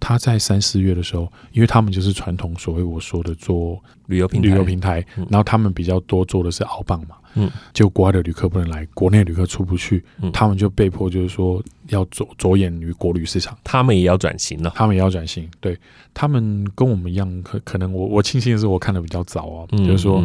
[0.00, 7.16] 它在三四月的时候，因为他们就是传统所谓我说的做旅游平台，旅游平台，然后他们比较多做的是澳棒嘛。
[7.34, 15.78] 嗯，就国外的旅客不能来，国内旅客出不去，嗯，他们就被迫就是说要着着眼于国旅市场，他们也要转型了，他们也要转型，对，
[16.12, 20.24] 他们跟我们一样，可可能我我庆幸的是我看的比较早啊，嗯，就是说，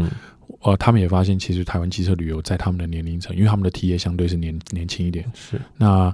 [0.61, 6.11] 呃，他们也发现其实台湾机车旅游在他们的年龄层，因为他们的体验相对是年年轻一点，是，那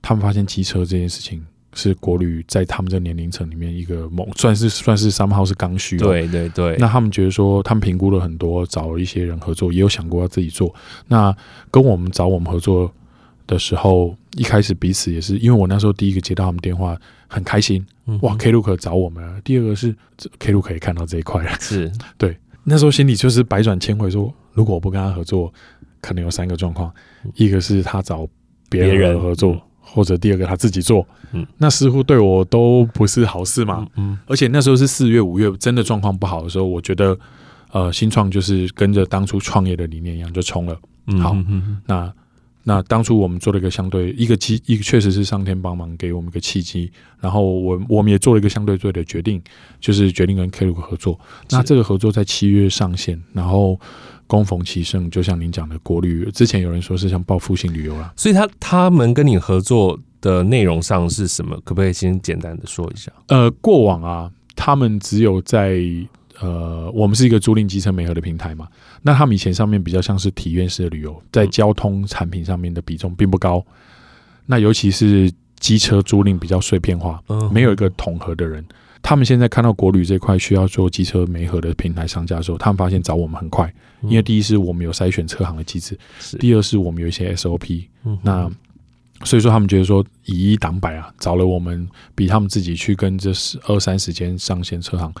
[0.00, 1.44] 他们发现机车这件事情。
[1.74, 5.96] 是国旅在他们这个年龄层里面一个猛，算是算是 somehow 是刚需。
[5.96, 6.76] 对对对。
[6.78, 10.74] 那他们觉得说，他们评估了很多，找了一些人合作，也有想过要自己做。
[11.08, 11.34] 那
[11.70, 12.92] 跟我们找我们合作
[13.46, 17.84] 的时候，一开始彼此也是，因为我那时候第一个接到他们电话，很开心，
[18.20, 19.40] 哇，Klook 找我们。
[19.42, 19.94] 第二个是
[20.38, 22.36] Klook 可以看到这一块了，是对。
[22.64, 25.52] 那时候心里就是百转千回，说如果我不跟他合作，
[26.00, 26.92] 可能有三个状况，
[27.34, 28.28] 一个是他找
[28.68, 29.60] 别人合作。
[29.84, 37.18] 或者第二个他自己做，嗯，那似乎对我都不是好事嘛，嗯，而且那时候是四月五月，真的状况不好的时候，我觉得，
[37.72, 41.36] 呃，新创就是跟着当初创业的理念一样就冲了，嗯，好，
[41.86, 42.12] 那
[42.64, 46.90] 那当初我们做了一个相对一个机一个确实是上天帮忙给我们一个契机，
[47.20, 49.42] 然后我我们也做了一个相对对的决定，
[49.80, 51.18] 就是决定跟 Klook 合作，
[51.50, 53.78] 那这个合作在七月上线，然后。
[54.32, 61.54] 恭逢其盛，就像您讲的国旅，之前有人说是像报复性旅游啦，所以他他们跟你合作的内容上是什么？
[61.64, 63.12] 可不可以先简单的说一下？
[63.28, 65.82] 呃，过往啊，他们只有在
[66.40, 68.66] 呃，我们是一个租赁机车美合的平台嘛，
[69.02, 73.62] 那他们以前上面比较像是体验式的旅游，在交通产品上面的比重并不高，
[74.46, 78.64] 那尤其是机车租赁比较碎片化，没有一个统合的人。
[79.02, 85.98] 他们现在看到国旅这块需要做机车媒合的平台商家的时候，他们发现找我们很快，因为第一是我们有筛选车行的机制，
[86.38, 88.50] 第二是我们有一些 SOP，嗯那
[89.24, 95.12] 所以说他们觉得说以一挡百啊，找了我们比他们自己去跟这十二三十间上线车行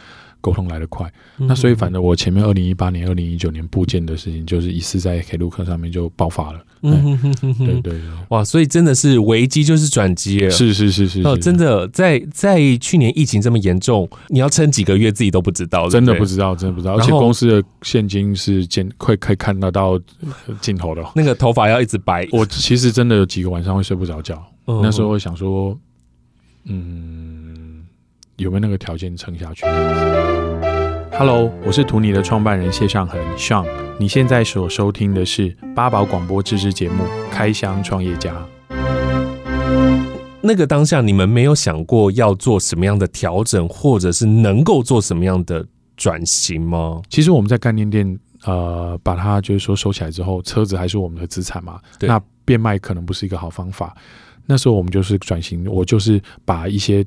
[0.42, 1.10] 沟通来得快。
[1.38, 6.60] 嗯那所以反正我前面二零一八年、二零一九年部件的事情，就是一次在 Klook 上面就爆发了。
[6.84, 10.50] 嗯哼哼哼哼对对对，哇，所以真的是危机就是转机了。
[10.50, 16.96] 是是是是哦，真的，在在去年疫情这么严重，你要撑几个月自己都不知道，真的不知道，真的不知道。
[16.96, 19.96] 而且公司的现金是见 会可以看得到
[20.60, 21.12] 尽头的哦。
[21.14, 22.28] 那个头发要一直白。
[22.32, 25.78] 我其实真的有几个晚上会睡不着觉，嗯那时候会想说，
[26.64, 27.31] 嗯，
[28.36, 29.66] 有没有那个条件撑下去
[31.12, 33.66] ？Hello，我是图尼的创办人谢尚恒 Sean，
[33.98, 38.34] 你现在所收听的是八宝广播自制节目《开箱创业家》。
[40.40, 45.64] 那个当下，你们没有想过要做什么样的调整，或者是能够做什么样的
[45.94, 47.02] 转型吗？
[47.10, 51.78] 其实我们在概念店，呃，把它就是说收起来之后，车子还是我们的资产嘛。
[52.00, 53.94] 那变卖可能不是一个好方法。
[54.46, 57.04] 那时候我们就是转型，我就是把一些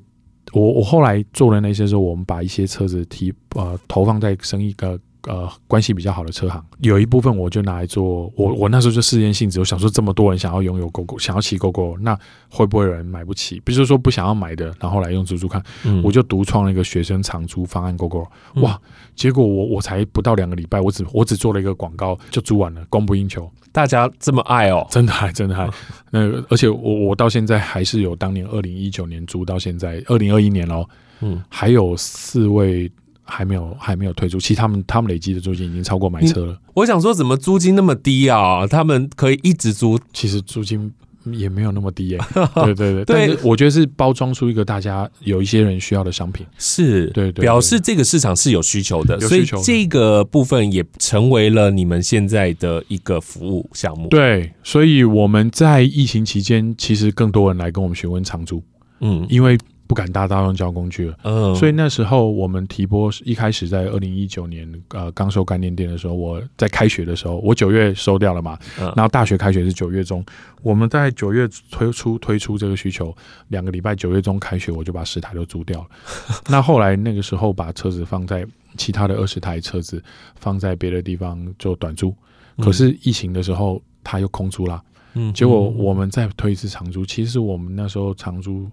[0.53, 8.31] 我我后来做的那些时候，我们把一些车子提呃投放在生意个呃关系比较好的车行，有一部分我就拿来做。
[8.35, 12.17] 我我那时候就试验性质，我想说这么多人想要拥有 GoGo，想要骑 GoGo，那
[12.49, 13.61] 会不会有人买不起？
[13.65, 15.61] 比如说不想要买的，然后来用租租看。
[15.83, 18.79] 嗯我就独创了一个学生长租方案，GoGo，嗯哇！
[19.15, 25.69] 结果我我才不到两个礼拜，我只我只做了一个广告就租完了，供不应求，大家这么爱哦，真的还真的还
[26.11, 30.85] 那个，而且我我到现在还是有当年二零一九年租到现在二零二一年哦，
[31.21, 32.91] 嗯，还有四位
[33.25, 38.65] 还没有还没有退出，其实他们他们累积的租金已经超过买车了，我想说怎么租金那么低啊？
[38.65, 40.93] 他们可以一直租，其实租金。
[41.31, 43.05] 也没有那么低耶、 欸，对对对，对。
[43.05, 47.41] 但是我觉得是包装出一个大家有一些人需要的商品，是对对对。
[47.41, 58.61] 表示这个市场是有需求的，有所以这个部分也成为了你们现在的一个服务项目。，对，所以我们在疫情期间，其实更多人来跟我们询问长租，
[58.99, 59.25] 嗯。
[59.27, 61.17] 因为不敢搭大众交通工具了。
[61.23, 68.91] 嗯，所以那时候我们提拨一开始在二零一九年呃刚收概念店的时候，我在开学的时候，我九月收掉了嘛，嗯。
[68.95, 70.25] 然后大学开学是九月中，
[70.61, 73.15] 我们在九月推出推出这个需求，
[73.49, 75.87] 两个礼拜九月中开学我就把十台都租掉了。
[76.49, 78.45] 那后来那个时候把车子放在
[78.77, 80.03] 其他的二十台车子
[80.35, 82.13] 放在别的地方做短租，
[82.57, 84.81] 可是疫情的时候它又空租啦。
[85.13, 85.31] 嗯。
[85.33, 88.69] 结果我们再推一次长租，其实我们那时候长租，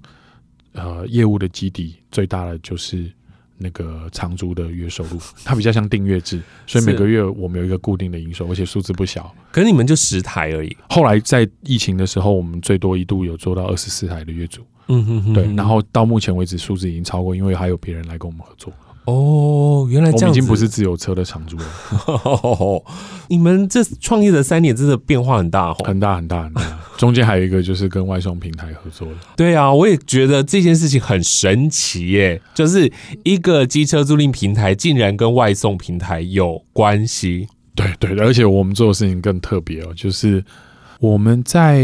[0.73, 3.11] 呃，业务的基底最大的就是
[3.59, 9.33] 那个长租的月收入，它比较像订阅制，所以每个月我们有一个固定的营收，而且数字不小。
[9.53, 10.77] 可是你们就十台而已。
[10.89, 18.73] 后来在疫情的时候，我们最多一度有做到二十四台的月租，嗯哼哼对，然后到目前为止数字已经超过，因为还有别人来跟我们合作，
[19.05, 21.65] 哦，原来我这样子们已经不是自由车的长租了，
[23.29, 25.77] 你们这创业的三年真的变化很大哦。
[25.85, 26.62] 很大很大很大。
[26.97, 29.15] 中间还有一个就是跟外送平台合作的。
[29.37, 32.93] 对啊，我也觉得这件事情很神奇耶，就是
[33.25, 37.49] 一个机车租赁平台竟然跟外送平台有关系。
[37.75, 40.45] 对对，而且我们做的事情更特别哦，就是
[41.01, 41.83] 我们在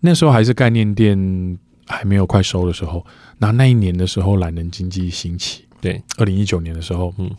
[0.00, 3.04] 那时候还是概念店还没有快收的时候，
[3.36, 5.64] 那那一年的时候，懒人经济兴起。
[5.80, 7.30] 对，二零一九年的时候，嗯，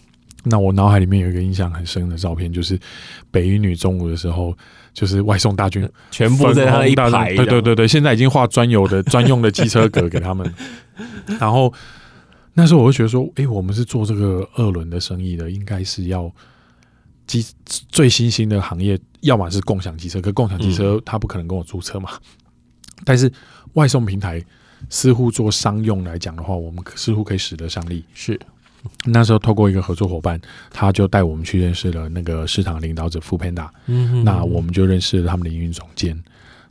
[0.43, 2.80] 那我脑海里面有一个印象很深的照片，就是
[3.30, 4.56] 北一女中午的时候，
[4.93, 7.36] 就是外送大军全部在他一排。
[7.36, 10.54] 对对对对，现在已经画专有的 专用的机车格给他们。
[11.39, 11.73] 然后
[12.54, 16.32] 那时候我就觉得说，哎，我们是做这个二轮的生意的，应该是要。
[17.27, 17.45] 机
[17.88, 22.10] 最新兴的行业，要么是共享机车，可共享机车它不可能跟我租车嘛。
[22.13, 22.19] 嗯、
[23.06, 23.32] 但是
[23.73, 24.43] 外送平台
[24.89, 28.04] 似乎做商用来讲的话，我们似乎可以使得上力。
[28.13, 28.39] 是
[29.06, 30.39] 那时候透过一个合作伙伴，
[30.72, 33.70] 他就带我们去认识了那个市场领导者 Foodpanda。
[33.88, 36.22] 嗯哼，那我们就认识了他们的营运总监。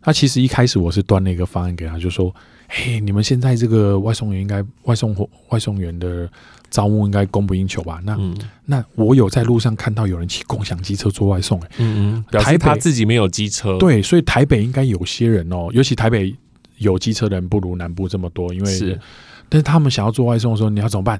[0.04, 2.34] 那其实一开始我是端了一个方案给他，就说
[2.68, 5.14] ：“嘿，你们现在这个外送员应该外送
[5.48, 6.28] 外送员的。”
[6.70, 8.00] 招募应该供不应求吧？
[8.04, 8.32] 那、嗯、
[8.64, 16.32] 那我有在路上看到有人骑共享机车做外送、欸，哎，嗯嗯，表示他自己没有机车，对，所以台北应该有些人哦，尤其台北
[16.80, 19.00] 有机车的人不如南部这么多，因为是，
[19.48, 21.18] 但是他们想要做外送的时候，你要怎么办？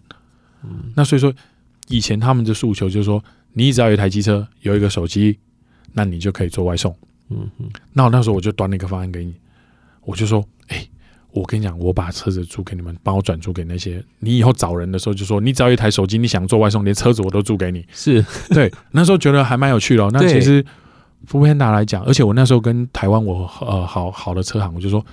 [0.65, 1.33] 嗯，那所以说
[1.89, 3.23] 以前他们的诉求就是说，
[3.55, 5.39] 你只要有一台机车，有一个手机，
[5.95, 6.95] 那你就可以做外送。
[7.31, 9.33] 嗯嗯，那我那时候我就端了一个方案给你，
[10.03, 10.91] 我就说，哎、欸。
[11.33, 14.03] 我跟你讲，我把车子租给你们，帮我转租给那些。
[14.19, 17.87] 你以后找人的时候，就说你只要一台手机，你想做外送，连车子我都租给你。
[17.93, 20.11] 是对，那时候觉得还蛮有趣的、哦。
[20.13, 20.65] 那其实
[21.29, 25.07] Foodpanda 来讲，而且我那时候跟台湾我呃好好的车行，我就说，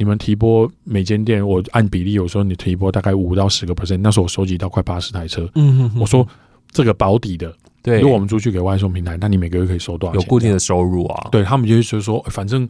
[0.00, 5.46] 你们提拨每间店，我按比例，有时候你提拨大概五到十个 percent，那时候我收集到快八十台车。
[5.56, 6.26] 嗯哼哼，我说
[6.70, 10.22] 这个保底的，对，如果我们出去给外送平台，那你每个月可以收多少钱？
[10.22, 11.28] 有固定的收入啊？
[11.30, 12.66] 对他们就是说，反正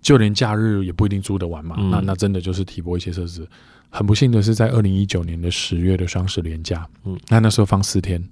[0.00, 1.74] 就连假日也不一定租得完嘛。
[1.76, 3.44] 嗯、那那真的就是提拨一些车子。
[3.90, 8.22] 很不幸的是，在二零一九年的十月的双十连假，嗯，那那时候放四天，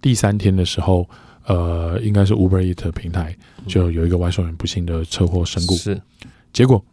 [0.00, 1.08] 第三天的时候，
[1.46, 3.36] 呃，应该是 Uber Eats 平台
[3.68, 6.02] 就有一个外送员不幸的车祸身故，是，
[6.52, 6.84] 结果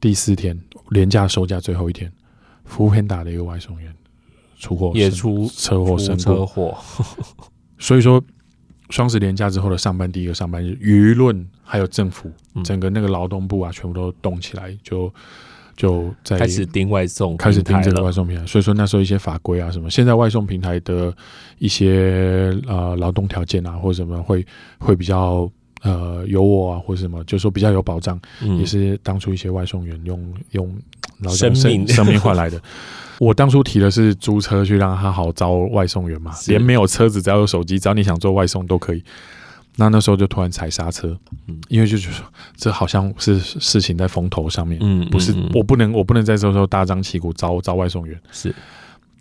[0.00, 0.58] 第四天
[0.90, 2.12] 廉价收假最后一天
[2.68, 3.94] ，Foodpanda 的一个外送员
[4.58, 6.78] 出货也出车祸身故，车祸，
[7.78, 8.22] 所以说
[8.90, 12.30] 双十连假之后的上班第一个上班日，舆论还有政府
[12.64, 15.12] 整个那个劳动部啊，全部都动起来就。
[15.76, 21.16] 就在开始盯外送，开始盯这个外送平台，所以说那时候一些法规啊什么，现在外送平台的
[21.58, 24.44] 一些呃劳动条件啊或者什么会
[24.80, 25.48] 会比较
[25.82, 30.78] 呃有我啊或者什么，就是说比较有保障，嗯、也是当初一些外送员用用
[31.20, 32.60] 劳生命生命换来的。
[33.18, 39.02] 我当初提的是租车去让他好招外送员嘛，连没有车子，只要有手机，只要你想做外送都可以。
[39.80, 41.16] 那那时候就突然踩刹车，
[41.46, 42.16] 嗯，因为就觉得
[42.56, 48.52] 这好像是事情在风头上面，嗯，不是我不能我不能在这时候大张旗鼓招招外送员，是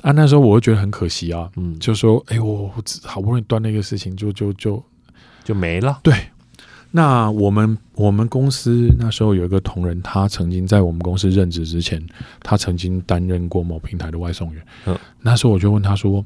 [0.02, 2.72] 啊，那时候我会觉得很可惜啊，嗯，就说哎、欸，我
[3.04, 4.84] 好不容易断那个事情，就就就
[5.44, 6.00] 就没了。
[6.02, 6.14] 对，
[6.92, 12.02] 那我们我们公司那时候有一个同仁，他曾经在我们公司任职之前，
[12.42, 16.26] 他曾经担任过某平台的外送员，嗯，那时候我就问他说，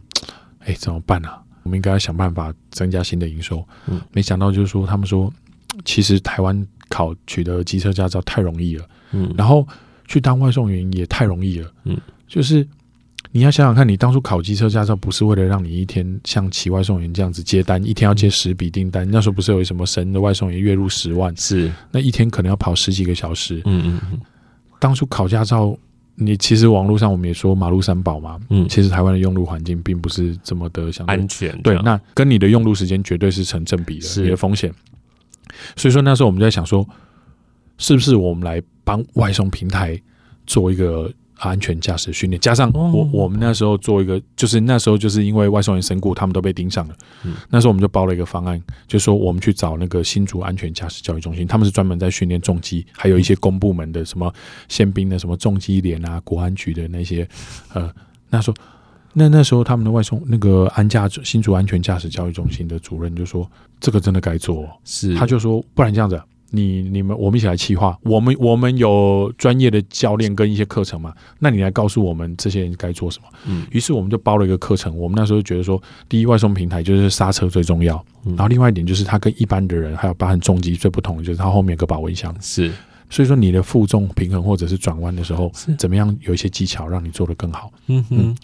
[0.59, 1.41] 哎、欸，怎么办啊？
[1.64, 3.64] 我们应该要想办法增加新的营收。
[3.88, 5.32] 嗯，没想到就是说，他们说，
[5.86, 8.86] 其实台湾考取得机车驾照太容易了。
[9.12, 9.68] 嗯，然后
[10.07, 11.72] 去当外送员也太容易了。
[11.84, 11.95] 嗯，
[12.28, 12.68] 就是
[13.32, 19.10] 你要想想看，你当初考机车驾照不是为了让你一天像骑外送员这样子接单，一天要接十笔订单。
[19.10, 21.36] 那时候不是有什么神的外送员月入十万？
[21.38, 23.62] 是，那一天可能要跑十几个小时。
[23.66, 24.20] 嗯嗯嗯，
[24.80, 25.78] 当初考驾照。
[26.14, 34.72] 你其实网络上我们也说马路三宝嘛，嗯，其实台湾的用路环境并不是这么的相安全，对，那跟你的用路时间绝对是成正比的，是你的风险。
[35.76, 36.88] 所以说那时候我们在想说，
[37.80, 40.00] 是不是我们来帮外送平台
[40.46, 41.12] 做一个。
[41.42, 46.96] 安全驾驶训练，加上我我们那时候做一个，就是那时候就是因为外送员身故，他们都被盯上了。
[47.24, 54.32] 嗯，那时候我们就包了一个方案，就是说我们去找那个新竹安全驾驶教育中心，他们是专门在训练重机，还有一些公部门的什么
[54.68, 57.28] 宪兵的什么重机连啊、国安局的那些。
[57.74, 57.92] 呃，
[58.30, 58.58] 那时候
[59.14, 63.50] 那那时候他们的外送那个安驾新竹安全驾驶教育中心的主任就说
[63.82, 66.22] ：“这个真的该做。”是，他就说：“不然这样子。”
[66.54, 71.14] 你你们我们一起来企划，我们我们有专业的教练跟一些课程嘛？
[71.39, 73.28] 那你来告诉我们这些人该做什么？
[73.47, 74.97] 嗯，于是我们就包了一个课程。
[74.97, 82.70] 我们那时候觉得说，第一外送平台就是刹车最重要，嗯，然后另外一点就是它跟一般的人还有包含重机最不同的就是它后面有个保温箱，是，
[83.10, 87.72] 所以说你的负重平衡或者是转弯的时候，怎么样有一些技巧让你做得更好？
[87.88, 88.36] 嗯嗯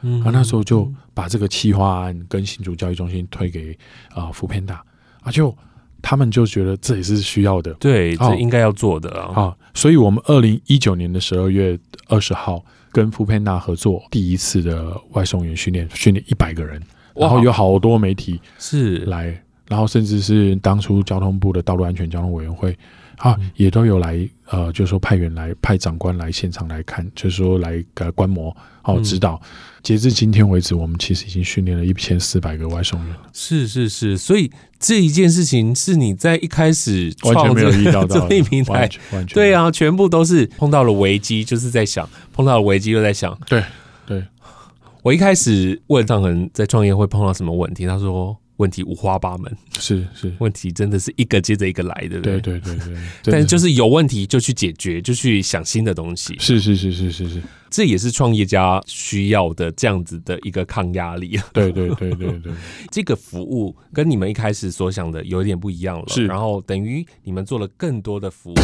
[0.00, 3.76] 嗯，啊那时候就把这个企划案跟新竹教育中心推给
[4.14, 4.78] 啊 Foodpanda
[5.20, 5.54] 啊就。
[6.02, 9.32] 他们就觉得这也是需要的，对，这应该要做的啊。
[9.32, 11.78] 好，所以我们二零一九年的十二月
[12.08, 16.82] 二十号跟 Foodpanda 合作第一次的外送员训练，训练一百个人，
[17.14, 18.98] 然后有好多媒体是。
[19.06, 22.76] 来，然后甚至是当初交通部的道路安全交通委员会
[23.20, 29.40] 啊，也都有来，呃，就是说派员来派长官来现场来看，就是说来呃观摩，哦指导。
[29.82, 33.16] 截至今天为止，我们其实已经训练了一千四百个外送员。
[33.34, 38.18] 是是是，所以这一件事情是你在一开始完全没有遇到的。
[38.28, 38.88] 这一平台，
[39.34, 43.38] 对啊，全部都是碰到了危机，就是在想碰到了危机又在想。
[43.46, 43.62] 对
[44.06, 44.24] 对，
[45.02, 48.34] 我一开始问张恒在创业会碰到什么问题，他说。
[48.60, 52.94] 问题五花八门，是是，问题真的是一个接着一个来的，对对对对。
[53.32, 56.36] 但就是有问题就去解决，就去想新的东西。
[56.38, 61.40] 是是是是是是，这也是创业家需要的这样子的一个抗压力。
[61.54, 62.52] 对对对对对，
[62.92, 66.04] 这个服务跟你们一开始所想的有点不一样了。
[66.08, 68.56] 是，然后等于你们做了更多的服务。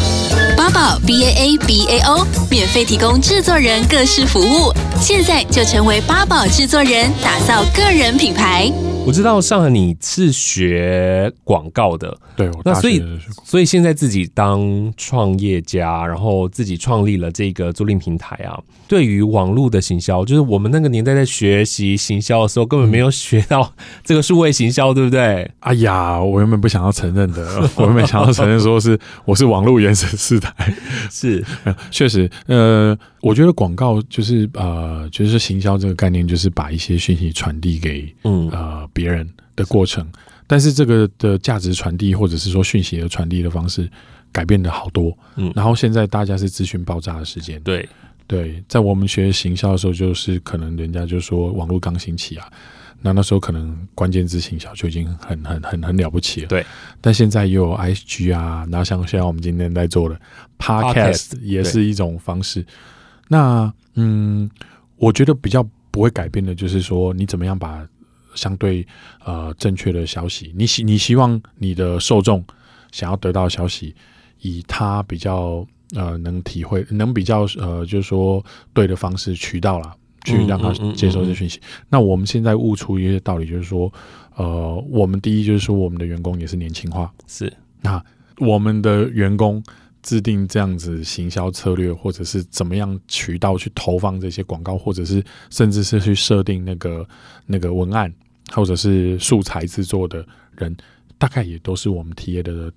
[0.55, 4.71] 八宝 B A A B A O 免费提供制作人各式服务，
[5.01, 8.71] 现在就成为八宝制作人，打造个人品牌。
[9.07, 13.01] 我知道上海你是学广告的，对，那所以
[13.43, 18.59] 所以现在自己当创业家，然后自己创立了这个租赁平台啊。
[18.87, 25.49] 对于网络的行销，就是我们那个年代在学习行销的时候，根本没有学到这个数位行销，对不对？
[25.59, 30.53] 哎呀，我原本不想要承认的， 我原本想要承认说是我是网络原始世代，
[31.09, 31.43] 是
[31.91, 32.97] 确实，呃。
[33.21, 40.07] 我觉得广告就是呃，就是行销这个概念，就是把一些讯息传递给嗯呃别人的过程。
[40.45, 43.89] 但是这个的价值传递或者是说讯息的传递的方式，
[44.31, 45.17] 改变的好多。
[45.35, 47.89] 嗯，然后现在大家是资讯爆炸的时间，对
[48.27, 52.47] 对，在我们学行销的时候，就是可能人家就说网络刚兴起啊，
[53.01, 56.47] 那那时候可能关键字行销就已经很很很很了不起了。
[56.47, 56.65] 对，
[57.01, 60.17] 但现在又有 IG 啊，然后像现在我们今天在做的
[60.57, 62.65] Podcast 也是一种方式。
[63.27, 64.49] 那嗯，
[64.95, 67.85] 我觉得比较不会改变的，就是说你怎么样把
[68.35, 68.85] 相对
[69.25, 72.43] 呃正确的消息，你希你希望你的受众
[72.91, 73.95] 想要得到消息，
[74.41, 75.65] 以他比较
[75.95, 81.59] 呃能体会，能比较呃就是说对的方式渠道啦，去让他接受这讯息。
[81.89, 83.91] 那我们现在悟出一些道理，就是说
[84.35, 87.51] 呃，我们第一就是说我们的员工也是年轻化，是
[87.81, 88.03] 那
[88.37, 89.63] 我们的员工。
[90.01, 97.07] 制定这样子行销策略，或者是怎么样渠道去投放这些广告，或者是甚至是去设定那个
[97.45, 98.13] 那个文案，
[98.51, 100.25] 或者是素材制作的
[100.57, 100.75] 人，
[101.17, 102.71] 大概也都是我们 TA 的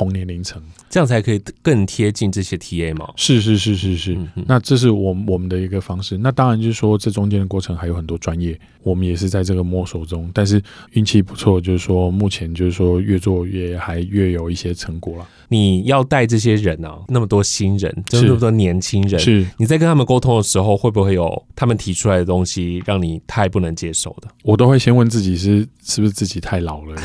[0.00, 3.06] 同年龄层，这样才可以更贴近这些 TA 嘛？
[3.16, 6.16] 是是是是是，嗯、那这是我们我们的一个方式。
[6.16, 10.30] 那当然就是说，这中间的过程还有很多专业，我们也是在这个摸索中。
[10.32, 15.28] 但是运气不错，就是说目前就是说越做越还越有一些成果了。
[15.48, 24.28] 你要带这些人啊，那么多新人，就那么多年轻人，是你在跟他们沟通的时候，会不会有他们提出来的东西让你太不能接受的？
[24.44, 26.96] 我都会先问自己是是不是自己太老了，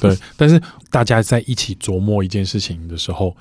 [0.00, 0.16] 对。
[0.38, 0.58] 但是
[0.90, 3.36] 大家在一起琢磨一件事情的时候，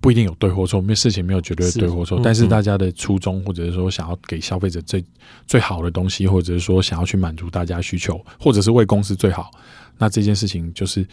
[0.00, 2.18] 不一定有对或错，因为事情没有绝对的对或错。
[2.18, 5.04] 是但是大家的初衷，或者是说想要给消费者最
[5.46, 9.50] 最好的东西，或者是说想要去满足大家需求，或者是为公司最好，
[9.98, 11.06] 那这件事情就是。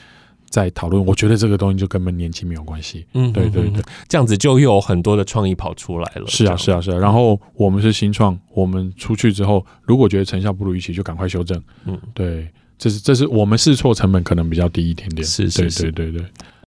[0.49, 3.07] 在讨论，我觉得这个东西就根本年纪没有关系。
[3.15, 6.27] 嗯，对对对，这样子就又有很多的创意跑出来了。
[6.27, 6.97] 是啊，是啊，是啊。
[6.99, 11.59] 然后我们是新创，我们出去之后，如果觉得成效不如预期，就赶快修正。
[11.85, 15.25] 嗯，对，这是这是我们试错成本可能比较低一点点。
[15.25, 16.27] 是是是，对对对对。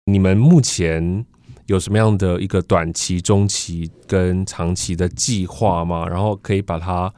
[0.08, 1.24] 你们目前
[1.68, 6.08] 有什么样的一个短期、中期跟长期的计划吗？
[6.08, 7.14] 然后可以把它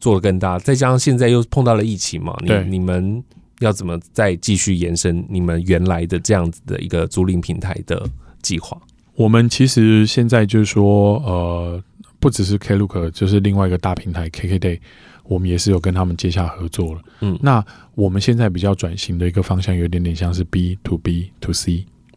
[0.00, 3.22] 做得更大，再加上现在又碰到了疫情嘛，你对你们。
[3.60, 8.08] 要怎么再继续延伸你们原来的这样子的一个租赁平台的
[8.40, 8.80] 计划？
[9.16, 11.82] 我们其实现在就是说，呃，
[12.20, 14.78] 不只是 Klook，就是另外一个大平台 KKday，
[15.24, 17.02] 我们也是有跟他们接下合作了。
[17.20, 17.60] 嗯，那
[17.96, 21.52] 我们现在比较转型的一个方向，有点点像是 B to B to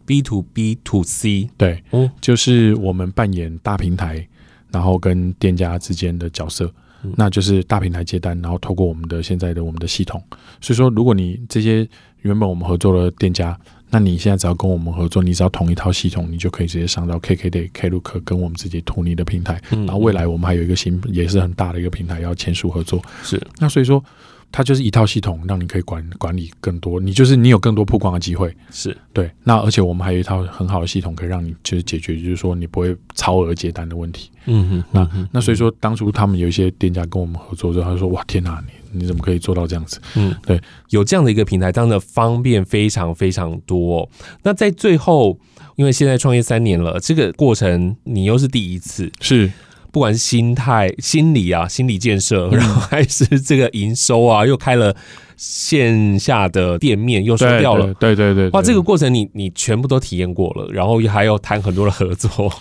[0.06, 4.28] C，B to B to C，对，嗯，就是我们扮演大平台，
[4.72, 6.72] 然后跟店家之间的角色。
[7.16, 10.22] 那就是大平台接单，然后透过我们的现在的我们的系统。
[10.60, 11.88] 所以说，如果你这些
[12.22, 19.60] 原本我们合作的店家，那你现在只要跟我们合作，你只要同一套系统，你就可以直接上到 KKday、Klook 跟我们自己图你的平台。
[19.72, 23.02] 然后未来我们还有一个新也是很大的一个平台要签署合作。
[23.24, 24.04] 是，那所以说。
[24.52, 29.32] 它就是一套系统，让你可以管管理更多，你就是你有更多曝光的机会，是对。
[29.44, 34.30] 那而且我们还有一套很好的系统，可以让你就是解决，就是说你不会超额接单的问题。
[34.46, 44.10] 嗯哼，那那所以说，当初他们有一些店家跟我们合作之后，他说：“哇，天哪，你你怎么可以做到这样子？”嗯，对，有这样的一个平台，当然方便非常非常多。
[44.44, 45.38] 那在最后，
[45.76, 49.52] 因为现在创业三年了，这个过程你又是第一次，是。
[49.92, 54.96] 不管是心态、心理啊、心理建设，然后还是这个营收啊， 又开了
[55.36, 62.52] 线下的店面，又收掉了，对对对，哇，这个过程你你全部都体验过了，然后还要谈很多的合作，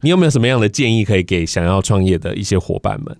[0.00, 3.16] 你有没有什么样的建议可以给想要创业的一些伙伴们？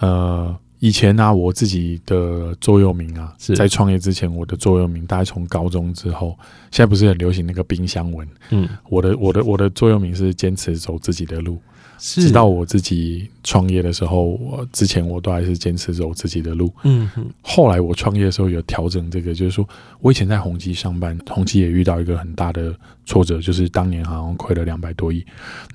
[0.00, 3.54] 呃，以前呢、啊，我自己的座右铭啊，是。
[3.54, 6.36] 在创业之前，我的座右铭，大概从高中之后，
[6.72, 11.60] 现在不是很流行那个冰箱文，嗯，我的我的我的座右铭是坚持走自己的路。
[12.04, 16.72] 直到我自己创业的时候，我之前我都还是坚持走自己的路。
[16.82, 19.66] 嗯哼，后来我创业的时候有调整这个，就是说
[20.00, 22.74] 我以前在宏基上班，宏基也遇到一个很大的
[23.06, 25.24] 挫折，就是当年好像亏了两百多亿。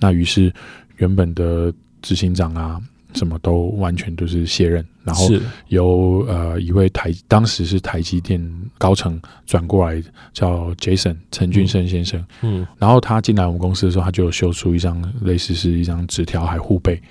[0.02, 0.54] 那于是
[0.98, 2.82] 原本的执行长啊。
[3.18, 5.28] 什么都完全都是卸任，然后
[5.70, 8.40] 由呃一位台当时是台积电
[8.78, 10.02] 高层转过来
[10.32, 17.02] 叫 Jason 陈俊生先生，嗯，然后他进来我们公司的时候，他就有秀出一张类似是一张纸条，还护背，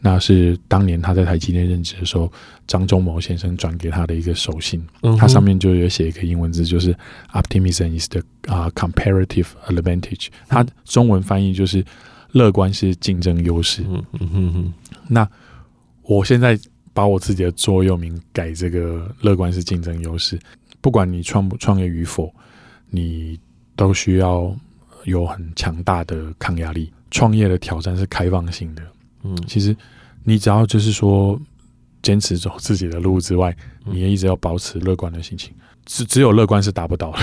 [0.00, 2.30] 那是当年他在台积电任职的时候，
[2.66, 6.94] 张忠谋先生转给他的一个手信，嗯，他上面就有写一个英文字，就是
[7.32, 11.84] Optimism is the 啊 comparative advantage，他中文翻译就是。
[12.32, 13.82] 乐观是竞争优势。
[13.88, 14.72] 嗯嗯嗯嗯。
[15.08, 15.28] 那
[16.02, 16.58] 我现在
[16.92, 20.38] 把我自己的座右铭改这个“乐观是竞争优势”。
[20.80, 22.32] 不管你创不创业与否，
[22.88, 23.38] 你
[23.74, 24.54] 都需要
[25.04, 26.92] 有很强大的抗压力。
[27.10, 28.82] 创业的挑战是开放性的。
[29.24, 29.76] 嗯，其实
[30.24, 31.40] 你只要就是说
[32.02, 35.52] 坚持走自己的路之外，你也一直要保持乐观的心情。
[35.88, 37.18] 只只有乐观是达不到的。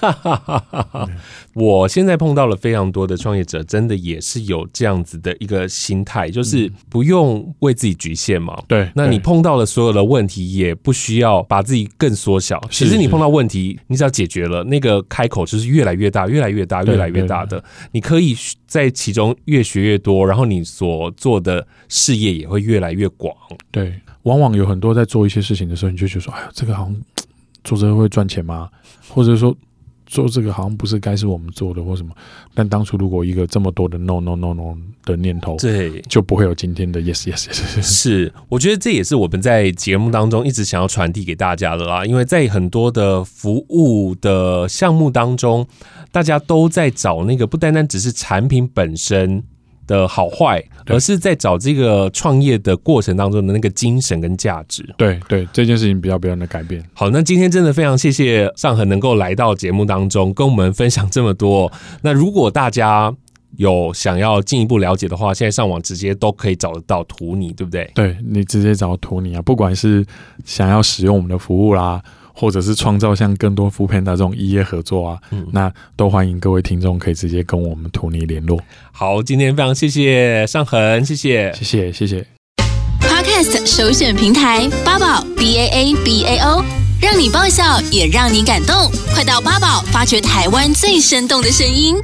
[1.54, 8.58] 我现在碰到了非常多的创业者，真的也是有这样子的一个心态，就是不用为自己局限嘛。
[8.66, 12.60] 对，那你碰到了所有的问题，也不需要把自己更缩小。
[12.70, 17.62] 其实你碰到问题，你只要解决了，那个开口就是越来越大，越来越大，越来越大的。
[17.92, 18.36] 你可以
[18.66, 23.34] 在其中越学越多，然后你所做的事业也会越来越广。
[23.70, 26.96] 对，往往有很多在做一些事情的时候，你就觉得说，哎呀，这个好像
[27.66, 28.70] 做这个会赚钱吗？
[29.10, 29.54] 或者说。
[30.08, 32.14] 做这个好像不是该是我们做的或什么，
[32.54, 37.82] 但当初如果一个这么多的 no no no no 的念头，对，就不会有今天的 yes yes yes。
[37.82, 45.66] 是，我觉得这也是我们在节目当中一直想要传递给大家的啦，因为在很多的服务的项目当中，
[46.12, 49.42] 大家都在找那个不单单只是产品本身
[49.86, 54.84] 的好坏，而是在找这个创业的过程当中的那个精神跟价值。
[54.96, 56.82] 对对，这件事情比较不断的改变。
[56.94, 61.72] 好，那今天真的非常谢谢尚恒能够来到节目当中，跟我们分享这么多。
[62.02, 63.14] 那如果大家
[63.56, 67.90] 有想要进一步了解的话，现在上网直接都可以找得到图你，对不对？
[67.94, 70.04] 对，你直接找图你啊，不管是
[70.44, 72.02] 想要使用我们的服务啦。
[72.36, 78.60] 或者是创造像更多 foodpanda 这种异业合作啊，嗯，那都欢迎各位听众可以直接跟我们图尼联络。
[78.92, 82.26] 好，今天非常谢谢尚恒，谢谢，谢谢，谢谢。
[83.00, 86.62] Podcast 首选平台八宝 B A A B A O，
[87.00, 91.96] 让你爆笑也让你感动，快到八宝发掘台湾最生动的声音。